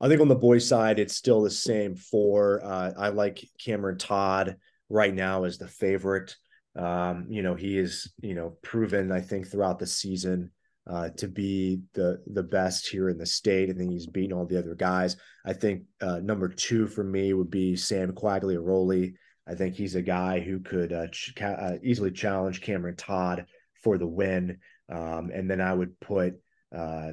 I 0.01 0.09
think 0.09 0.19
on 0.19 0.27
the 0.27 0.35
boys' 0.35 0.67
side, 0.67 0.99
it's 0.99 1.15
still 1.15 1.41
the 1.41 1.49
same 1.49 1.95
For 1.95 2.61
Uh, 2.63 2.91
I 2.97 3.09
like 3.09 3.47
Cameron 3.63 3.97
Todd 3.97 4.57
right 4.89 5.13
now 5.13 5.45
as 5.45 5.57
the 5.57 5.67
favorite. 5.67 6.35
Um, 6.75 7.27
you 7.29 7.41
know, 7.41 7.55
he 7.55 7.77
is, 7.77 8.11
you 8.19 8.33
know, 8.35 8.57
proven, 8.63 9.11
I 9.11 9.21
think, 9.21 9.47
throughout 9.47 9.79
the 9.79 9.87
season 9.87 10.51
uh, 10.89 11.09
to 11.17 11.27
be 11.27 11.81
the 11.93 12.21
the 12.27 12.43
best 12.43 12.87
here 12.87 13.09
in 13.09 13.17
the 13.17 13.25
state. 13.25 13.69
I 13.69 13.73
think 13.73 13.91
he's 13.91 14.07
beaten 14.07 14.33
all 14.33 14.45
the 14.45 14.59
other 14.59 14.75
guys. 14.75 15.15
I 15.45 15.53
think 15.53 15.83
uh, 16.01 16.19
number 16.19 16.49
two 16.49 16.87
for 16.87 17.03
me 17.03 17.33
would 17.33 17.49
be 17.49 17.75
Sam 17.75 18.11
Quagliaroli. 18.11 19.13
I 19.47 19.55
think 19.55 19.75
he's 19.75 19.95
a 19.95 20.01
guy 20.01 20.39
who 20.39 20.59
could 20.59 20.93
uh, 20.93 21.07
ch- 21.07 21.33
uh, 21.41 21.73
easily 21.83 22.11
challenge 22.11 22.61
Cameron 22.61 22.95
Todd 22.95 23.45
for 23.81 23.97
the 23.97 24.07
win. 24.07 24.57
Um, 24.89 25.31
and 25.33 25.49
then 25.49 25.61
I 25.61 25.73
would 25.73 25.99
put 25.99 26.35
uh, 26.75 27.11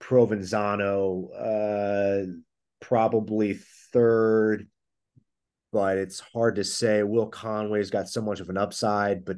Provenzano, 0.00 1.28
uh, 1.36 2.32
probably 2.80 3.58
third, 3.92 4.68
but 5.72 5.98
it's 5.98 6.20
hard 6.20 6.56
to 6.56 6.64
say. 6.64 7.02
Will 7.02 7.26
Conway's 7.26 7.90
got 7.90 8.08
so 8.08 8.22
much 8.22 8.40
of 8.40 8.48
an 8.48 8.56
upside, 8.56 9.24
but 9.24 9.36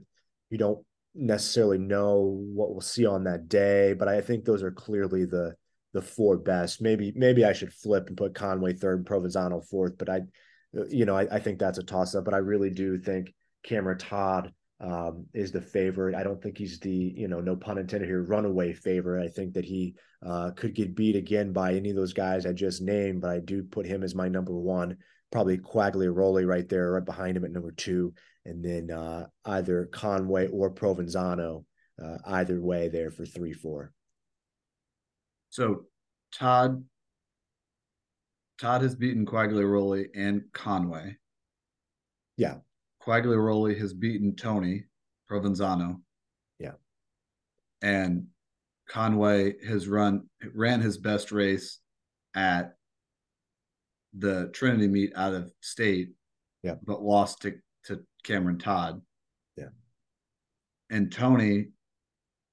you 0.50 0.58
don't 0.58 0.84
necessarily 1.14 1.79
know 1.79 2.20
what 2.55 2.70
we'll 2.70 2.81
see 2.81 3.07
on 3.07 3.25
that 3.25 3.49
day. 3.49 3.94
But 3.94 4.09
I 4.09 4.20
think 4.20 4.44
those 4.44 4.62
are 4.62 4.70
clearly 4.70 5.25
the 5.25 5.55
the 5.92 6.03
four 6.03 6.37
best. 6.38 6.81
Maybe 6.81 7.12
maybe 7.16 7.44
I 7.44 7.53
should 7.53 7.73
flip 7.73 8.09
and 8.09 8.16
put 8.16 8.35
Conway 8.35 8.75
third, 8.75 9.07
Provenzano 9.07 9.64
fourth. 9.64 9.99
But 9.99 10.09
I, 10.09 10.20
you 10.88 11.05
know, 11.05 11.16
I, 11.16 11.27
I 11.37 11.40
think 11.40 11.59
that's 11.59 11.79
a 11.79 11.83
toss 11.83 12.14
up. 12.14 12.25
But 12.25 12.35
I 12.35 12.38
really 12.38 12.70
do 12.70 12.99
think 12.99 13.35
Cameron 13.62 13.99
Todd 13.99 14.53
um, 14.81 15.27
is 15.35 15.53
the 15.53 15.61
favorite. 15.61 16.14
I 16.14 16.23
don't 16.23 16.42
think 16.42 16.57
he's 16.57 16.79
the, 16.81 17.12
you 17.16 17.29
know, 17.29 17.40
no 17.40 17.55
pun 17.57 17.79
intended 17.79 18.09
here, 18.09 18.23
runaway 18.23 18.73
favorite. 18.73 19.23
I 19.23 19.29
think 19.29 19.55
that 19.55 19.64
he 19.64 19.94
uh, 20.25 20.53
could 20.57 20.75
get 20.75 20.94
beat 20.94 21.16
again 21.16 21.53
by 21.53 21.75
any 21.75 21.90
of 21.90 21.96
those 21.96 22.14
guys 22.14 22.46
I 22.46 22.53
just 22.53 22.81
named, 22.81 23.20
but 23.20 23.31
I 23.31 23.40
do 23.40 23.62
put 23.62 23.87
him 23.87 24.03
as 24.03 24.14
my 24.14 24.29
number 24.29 24.55
one. 24.55 24.96
Probably 25.31 25.59
Quagliaroli 25.59 26.46
right 26.46 26.68
there, 26.68 26.92
right 26.92 27.05
behind 27.05 27.37
him 27.37 27.44
at 27.44 27.53
number 27.53 27.73
two, 27.73 28.14
and 28.44 28.64
then 28.64 28.90
uh, 28.90 29.26
either 29.44 29.87
Conway 29.87 30.48
or 30.48 30.70
Provenzano, 30.70 31.64
uh, 32.03 32.18
either 32.26 32.61
way 32.61 32.88
there 32.88 33.11
for 33.11 33.26
three, 33.26 33.53
four. 33.53 33.92
So 35.50 35.85
Todd, 36.33 36.85
Todd 38.59 38.83
has 38.83 38.94
beaten 38.94 39.26
Quagliaroli 39.26 40.07
and 40.14 40.42
Conway. 40.53 41.16
Yeah. 42.37 42.57
Quagliaroli 43.07 43.79
has 43.79 43.92
beaten 43.92 44.37
Tony 44.37 44.85
Provenzano. 45.31 46.00
Yeah. 46.59 46.72
And 47.83 48.26
Conway 48.88 49.64
has 49.66 49.88
run 49.88 50.29
ran 50.55 50.81
his 50.81 50.98
best 50.98 51.33
race 51.33 51.79
at 52.35 52.74
the 54.16 54.50
Trinity 54.53 54.88
meet 54.88 55.12
out 55.16 55.35
of 55.35 55.53
state. 55.61 56.11
Yeah. 56.62 56.74
But 56.83 57.03
lost 57.03 57.42
to, 57.42 57.53
to 57.53 57.59
Cameron 58.22 58.59
Todd. 58.59 59.00
Yeah. 59.56 59.68
And 60.90 61.12
Tony 61.12 61.68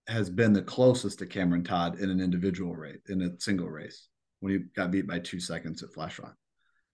has 0.07 0.29
been 0.29 0.53
the 0.53 0.61
closest 0.61 1.19
to 1.19 1.25
Cameron 1.25 1.63
Todd 1.63 1.99
in 1.99 2.09
an 2.09 2.21
individual 2.21 2.75
race, 2.75 2.99
in 3.09 3.21
a 3.21 3.31
single 3.39 3.69
race, 3.69 4.07
when 4.39 4.53
he 4.53 4.59
got 4.75 4.91
beat 4.91 5.07
by 5.07 5.19
two 5.19 5.39
seconds 5.39 5.83
at 5.83 5.93
Flash 5.93 6.19
Rock. 6.19 6.35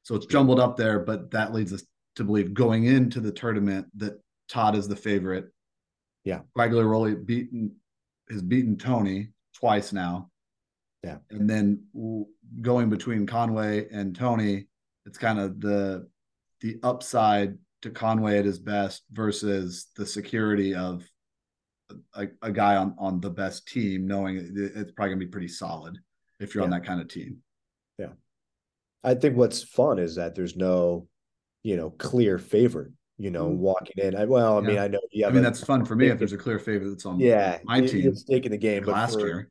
So 0.03 0.15
it's 0.15 0.25
jumbled 0.25 0.59
up 0.59 0.75
there, 0.75 0.99
but 0.99 1.31
that 1.31 1.53
leads 1.53 1.71
us 1.71 1.83
to 2.15 2.23
believe 2.23 2.53
going 2.53 2.85
into 2.85 3.19
the 3.19 3.31
tournament 3.31 3.87
that 3.97 4.19
Todd 4.49 4.75
is 4.75 4.87
the 4.87 4.95
favorite. 4.95 5.45
Yeah. 6.23 6.41
Quagliaroli 6.57 7.25
beaten 7.25 7.75
has 8.29 8.41
beaten 8.41 8.77
Tony 8.77 9.29
twice 9.55 9.93
now. 9.93 10.29
Yeah. 11.03 11.17
And 11.29 11.49
then 11.49 11.83
going 12.61 12.89
between 12.89 13.27
Conway 13.27 13.87
and 13.89 14.15
Tony, 14.15 14.67
it's 15.05 15.17
kind 15.17 15.39
of 15.39 15.59
the 15.59 16.07
the 16.61 16.79
upside 16.81 17.57
to 17.83 17.89
Conway 17.89 18.39
at 18.39 18.45
his 18.45 18.59
best 18.59 19.03
versus 19.11 19.87
the 19.95 20.05
security 20.05 20.75
of 20.75 21.07
a, 22.15 22.27
a 22.41 22.51
guy 22.51 22.75
on 22.75 22.95
on 22.97 23.21
the 23.21 23.29
best 23.29 23.67
team, 23.67 24.07
knowing 24.07 24.37
it's 24.55 24.91
probably 24.91 25.13
gonna 25.13 25.25
be 25.25 25.27
pretty 25.27 25.47
solid 25.47 25.97
if 26.39 26.53
you're 26.53 26.63
yeah. 26.63 26.65
on 26.65 26.71
that 26.71 26.85
kind 26.85 26.99
of 26.99 27.07
team. 27.07 27.37
Yeah. 27.97 28.13
I 29.03 29.13
think 29.13 29.37
what's 29.37 29.63
fun 29.63 29.99
is 29.99 30.15
that 30.15 30.33
there's 30.33 30.55
no 30.55 31.07
you 31.63 31.77
know, 31.77 31.89
clear 31.91 32.37
favorite, 32.37 32.91
you 33.17 33.31
know, 33.31 33.49
mm. 33.49 33.55
walking 33.55 34.03
in. 34.03 34.15
I, 34.15 34.25
well, 34.25 34.57
I 34.57 34.61
yeah. 34.61 34.67
mean, 34.67 34.77
I 34.79 34.87
know. 34.89 34.99
Yeah, 35.11 35.27
I 35.27 35.31
mean, 35.31 35.43
that's 35.43 35.63
fun 35.63 35.85
for 35.85 35.95
me 35.95 36.07
if 36.07 36.19
there's 36.19 36.33
a 36.33 36.37
clear 36.37 36.59
favorite 36.59 36.89
that's 36.89 37.05
on 37.05 37.19
yeah, 37.19 37.59
my 37.63 37.81
team. 37.81 38.07
It's 38.07 38.23
taking 38.23 38.51
the 38.51 38.57
game. 38.57 38.83
last 38.83 39.19
for, 39.19 39.25
year. 39.25 39.49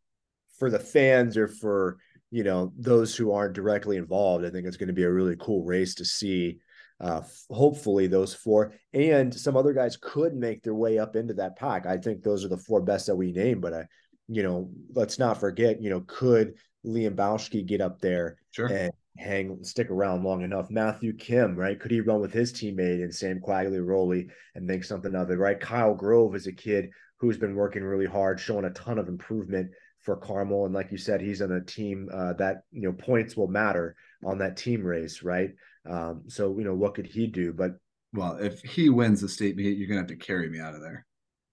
For 0.58 0.70
the 0.70 0.78
fans 0.78 1.36
or 1.36 1.48
for, 1.48 1.98
you 2.30 2.44
know, 2.44 2.72
those 2.78 3.16
who 3.16 3.32
aren't 3.32 3.54
directly 3.54 3.96
involved, 3.96 4.44
I 4.44 4.50
think 4.50 4.66
it's 4.66 4.76
going 4.76 4.88
to 4.88 4.92
be 4.92 5.04
a 5.04 5.10
really 5.10 5.36
cool 5.40 5.64
race 5.64 5.94
to 5.96 6.04
see. 6.04 6.58
Uh, 7.02 7.20
hopefully 7.50 8.06
those 8.06 8.32
four 8.32 8.72
and 8.94 9.34
some 9.34 9.56
other 9.56 9.72
guys 9.72 9.96
could 9.96 10.34
make 10.34 10.62
their 10.62 10.74
way 10.74 10.98
up 10.98 11.16
into 11.16 11.34
that 11.34 11.56
pack. 11.56 11.84
I 11.84 11.96
think 11.96 12.22
those 12.22 12.44
are 12.44 12.48
the 12.48 12.56
four 12.56 12.80
best 12.80 13.06
that 13.06 13.16
we 13.16 13.32
named, 13.32 13.60
but 13.60 13.74
I, 13.74 13.86
you 14.28 14.44
know, 14.44 14.70
let's 14.94 15.18
not 15.18 15.40
forget, 15.40 15.82
you 15.82 15.90
know, 15.90 16.04
could 16.06 16.54
Liam 16.86 17.16
Bauschke 17.16 17.66
get 17.66 17.80
up 17.80 18.00
there 18.00 18.38
sure. 18.52 18.66
and 18.68 18.92
hang 19.18 19.62
stick 19.64 19.90
around 19.90 20.22
long 20.22 20.42
enough. 20.42 20.70
Matthew 20.70 21.12
Kim, 21.12 21.56
right? 21.56 21.78
Could 21.78 21.90
he 21.90 22.00
run 22.00 22.20
with 22.20 22.32
his 22.32 22.52
teammate 22.52 23.02
and 23.02 23.12
Sam 23.12 23.40
Quagliaroli 23.40 24.28
and 24.54 24.64
make 24.64 24.84
something 24.84 25.14
of 25.14 25.30
it, 25.30 25.38
right? 25.38 25.58
Kyle 25.58 25.94
Grove 25.94 26.36
is 26.36 26.46
a 26.46 26.52
kid 26.52 26.90
who's 27.18 27.36
been 27.36 27.56
working 27.56 27.82
really 27.82 28.06
hard, 28.06 28.38
showing 28.38 28.64
a 28.64 28.70
ton 28.70 28.98
of 28.98 29.08
improvement 29.08 29.70
for 29.98 30.16
Carmel. 30.16 30.66
And 30.66 30.74
like 30.74 30.90
you 30.90 30.98
said, 30.98 31.20
he's 31.20 31.42
on 31.42 31.52
a 31.52 31.64
team 31.64 32.08
uh, 32.12 32.32
that 32.34 32.62
you 32.72 32.82
know 32.82 32.92
points 32.92 33.36
will 33.36 33.48
matter 33.48 33.96
on 34.24 34.38
that 34.38 34.56
team 34.56 34.82
race, 34.82 35.22
right? 35.22 35.50
Um, 35.88 36.24
so 36.28 36.56
you 36.58 36.64
know 36.64 36.74
what 36.74 36.94
could 36.94 37.06
he 37.06 37.26
do? 37.26 37.52
But 37.52 37.72
well, 38.12 38.36
if 38.36 38.60
he 38.62 38.90
wins 38.90 39.20
the 39.20 39.28
state 39.28 39.56
meet, 39.56 39.78
you're 39.78 39.88
gonna 39.88 40.00
have 40.00 40.08
to 40.08 40.16
carry 40.16 40.48
me 40.48 40.60
out 40.60 40.74
of 40.74 40.80
there. 40.80 41.06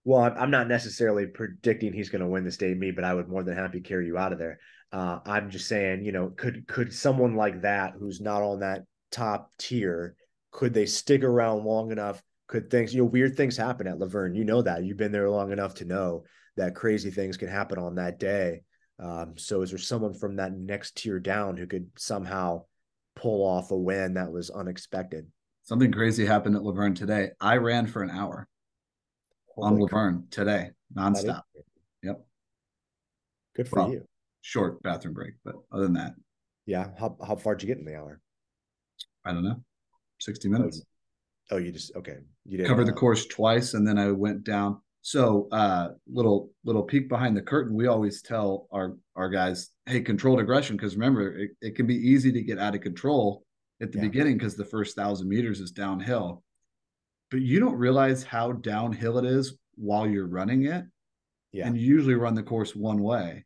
Well, 0.05 0.33
I'm 0.37 0.51
not 0.51 0.67
necessarily 0.67 1.27
predicting 1.27 1.93
he's 1.93 2.09
going 2.09 2.21
to 2.21 2.27
win 2.27 2.45
the 2.45 2.51
state 2.51 2.77
meet, 2.77 2.95
but 2.95 3.03
I 3.03 3.13
would 3.13 3.27
more 3.27 3.43
than 3.43 3.55
happy 3.55 3.81
carry 3.81 4.07
you 4.07 4.17
out 4.17 4.31
of 4.31 4.39
there. 4.39 4.59
Uh, 4.91 5.19
I'm 5.25 5.51
just 5.51 5.67
saying, 5.67 6.03
you 6.03 6.11
know, 6.11 6.29
could 6.29 6.67
could 6.67 6.93
someone 6.93 7.35
like 7.35 7.61
that 7.61 7.93
who's 7.99 8.21
not 8.21 8.41
on 8.41 8.61
that 8.61 8.85
top 9.11 9.51
tier, 9.59 10.15
could 10.51 10.73
they 10.73 10.85
stick 10.85 11.23
around 11.23 11.63
long 11.63 11.91
enough? 11.91 12.23
Could 12.47 12.71
things, 12.71 12.93
you 12.93 13.01
know, 13.01 13.05
weird 13.05 13.37
things 13.37 13.55
happen 13.55 13.87
at 13.87 13.99
LaVern? 13.99 14.35
You 14.35 14.45
know 14.45 14.61
that 14.63 14.83
you've 14.83 14.97
been 14.97 15.11
there 15.11 15.29
long 15.29 15.51
enough 15.51 15.75
to 15.75 15.85
know 15.85 16.23
that 16.57 16.75
crazy 16.75 17.11
things 17.11 17.37
can 17.37 17.47
happen 17.47 17.77
on 17.77 17.95
that 17.95 18.19
day. 18.19 18.63
Um, 18.99 19.37
so, 19.37 19.61
is 19.61 19.69
there 19.69 19.79
someone 19.79 20.13
from 20.13 20.35
that 20.37 20.53
next 20.53 20.97
tier 20.97 21.19
down 21.19 21.55
who 21.55 21.67
could 21.67 21.89
somehow 21.97 22.65
pull 23.15 23.45
off 23.45 23.71
a 23.71 23.77
win 23.77 24.15
that 24.15 24.31
was 24.31 24.49
unexpected? 24.49 25.27
Something 25.63 25.91
crazy 25.91 26.25
happened 26.25 26.55
at 26.55 26.63
LaVern 26.63 26.95
today. 26.95 27.29
I 27.39 27.57
ran 27.57 27.87
for 27.87 28.01
an 28.01 28.09
hour 28.09 28.47
Holy 29.55 29.83
on 29.83 29.89
LaVern 29.89 30.29
today, 30.31 30.71
nonstop. 30.95 31.43
Yep. 32.03 32.25
Good 33.55 33.69
for 33.69 33.79
well, 33.79 33.91
you. 33.91 34.05
short 34.41 34.81
bathroom 34.83 35.13
break. 35.13 35.33
But 35.45 35.55
other 35.71 35.83
than 35.83 35.93
that, 35.93 36.13
Yeah. 36.65 36.89
How 36.99 37.15
how 37.25 37.35
far 37.35 37.55
did 37.55 37.67
you 37.67 37.73
get 37.73 37.79
in 37.79 37.85
the 37.85 37.97
hour? 37.97 38.19
I 39.25 39.33
don't 39.33 39.43
know. 39.43 39.61
60 40.19 40.49
minutes. 40.49 40.81
Oh, 41.51 41.57
you 41.57 41.71
just 41.71 41.95
okay. 41.95 42.17
You 42.45 42.57
didn't 42.57 42.69
Covered 42.69 42.87
the 42.87 42.93
uh, 42.93 42.95
course 42.95 43.25
twice 43.25 43.73
and 43.73 43.87
then 43.87 43.97
I 43.97 44.11
went 44.11 44.43
down. 44.43 44.81
So 45.01 45.47
uh 45.51 45.89
little 46.11 46.51
little 46.65 46.83
peek 46.83 47.07
behind 47.09 47.35
the 47.35 47.41
curtain. 47.41 47.73
We 47.75 47.87
always 47.87 48.21
tell 48.21 48.67
our 48.71 48.97
our 49.15 49.29
guys, 49.29 49.69
hey, 49.85 50.01
controlled 50.01 50.39
aggression, 50.39 50.75
because 50.75 50.95
remember, 50.95 51.37
it, 51.37 51.51
it 51.61 51.75
can 51.75 51.87
be 51.87 51.95
easy 51.95 52.31
to 52.33 52.41
get 52.41 52.59
out 52.59 52.75
of 52.75 52.81
control 52.81 53.43
at 53.81 53.91
the 53.91 53.97
Yeah. 53.97 54.05
beginning 54.05 54.37
because 54.37 54.55
the 54.55 54.65
first 54.65 54.95
thousand 54.95 55.29
meters 55.29 55.59
is 55.61 55.71
downhill. 55.71 56.43
But 57.31 57.41
you 57.41 57.59
don't 57.59 57.75
realize 57.75 58.23
how 58.23 58.51
downhill 58.53 59.17
it 59.19 59.25
is 59.25 59.53
while 59.75 60.07
you're 60.07 60.27
running 60.27 60.65
it. 60.65 60.83
Yeah. 61.53 61.67
And 61.67 61.77
you 61.77 61.85
usually 61.85 62.15
run 62.15 62.35
the 62.35 62.43
course 62.43 62.75
one 62.75 63.01
way. 63.01 63.45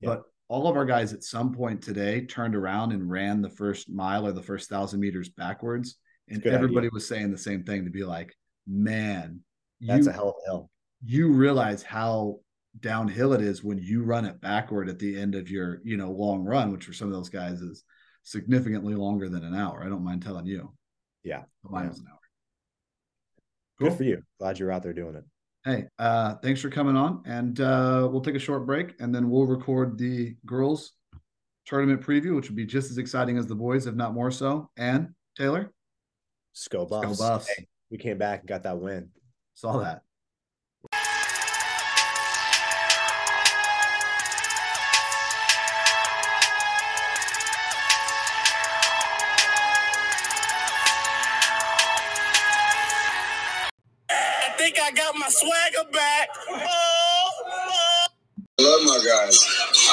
Yeah. 0.00 0.10
But 0.10 0.22
all 0.48 0.68
of 0.68 0.76
our 0.76 0.84
guys 0.84 1.12
at 1.12 1.24
some 1.24 1.52
point 1.52 1.82
today 1.82 2.24
turned 2.26 2.54
around 2.54 2.92
and 2.92 3.10
ran 3.10 3.42
the 3.42 3.50
first 3.50 3.90
mile 3.90 4.26
or 4.26 4.32
the 4.32 4.42
first 4.42 4.68
thousand 4.70 5.00
meters 5.00 5.28
backwards. 5.30 5.96
And 6.28 6.44
everybody 6.46 6.86
idea. 6.86 6.90
was 6.92 7.08
saying 7.08 7.30
the 7.32 7.38
same 7.38 7.64
thing 7.64 7.84
to 7.84 7.90
be 7.90 8.04
like, 8.04 8.34
man, 8.66 9.40
That's 9.80 10.06
you, 10.06 10.10
a 10.12 10.14
hell 10.14 10.28
of 10.28 10.34
a 10.46 10.50
hill. 10.50 10.70
You 11.06 11.32
realize 11.32 11.82
how 11.82 12.40
downhill 12.80 13.32
it 13.32 13.40
is 13.40 13.62
when 13.62 13.78
you 13.78 14.02
run 14.02 14.24
it 14.24 14.40
backward 14.40 14.88
at 14.88 14.98
the 14.98 15.16
end 15.18 15.34
of 15.34 15.48
your, 15.48 15.80
you 15.84 15.96
know, 15.96 16.10
long 16.10 16.42
run, 16.42 16.72
which 16.72 16.84
for 16.84 16.92
some 16.92 17.06
of 17.06 17.14
those 17.14 17.28
guys 17.28 17.60
is 17.60 17.84
significantly 18.24 18.94
longer 18.94 19.28
than 19.28 19.44
an 19.44 19.54
hour. 19.54 19.82
I 19.84 19.88
don't 19.88 20.04
mind 20.04 20.22
telling 20.22 20.46
you. 20.46 20.74
Yeah. 21.22 21.42
Mine 21.62 21.88
was 21.88 22.00
an 22.00 22.06
hour. 22.10 22.18
Good 23.78 23.96
for 23.96 24.04
you. 24.04 24.22
Glad 24.40 24.58
you're 24.58 24.72
out 24.72 24.82
there 24.82 24.92
doing 24.92 25.14
it. 25.14 25.24
Hey, 25.64 25.84
uh, 25.98 26.36
thanks 26.36 26.60
for 26.60 26.70
coming 26.70 26.96
on, 26.96 27.22
and 27.26 27.60
uh, 27.60 28.08
we'll 28.10 28.20
take 28.20 28.36
a 28.36 28.40
short 28.40 28.66
break, 28.66 28.94
and 29.00 29.14
then 29.14 29.28
we'll 29.28 29.46
record 29.46 29.98
the 29.98 30.36
girls' 30.46 30.92
tournament 31.66 32.00
preview, 32.00 32.36
which 32.36 32.48
will 32.48 32.56
be 32.56 32.66
just 32.66 32.90
as 32.90 32.98
exciting 32.98 33.36
as 33.36 33.46
the 33.46 33.54
boys, 33.54 33.86
if 33.86 33.94
not 33.94 34.14
more 34.14 34.30
so. 34.30 34.70
And 34.76 35.08
Taylor, 35.36 35.72
Sko 36.54 36.88
buffs. 36.88 37.18
Buffs. 37.18 37.48
Hey, 37.48 37.66
we 37.90 37.98
came 37.98 38.16
back 38.16 38.40
and 38.40 38.48
got 38.48 38.62
that 38.62 38.78
win. 38.78 39.10
saw 39.54 39.78
that. 39.78 40.02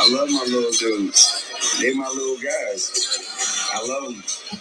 I 0.04 0.10
love 0.12 0.30
my 0.32 0.44
little 0.50 0.72
dudes. 0.72 1.80
They 1.82 1.94
my 1.94 2.08
little 2.10 2.38
guys. 2.38 3.70
I 3.74 3.88
love 3.88 4.06
them. 4.14 4.60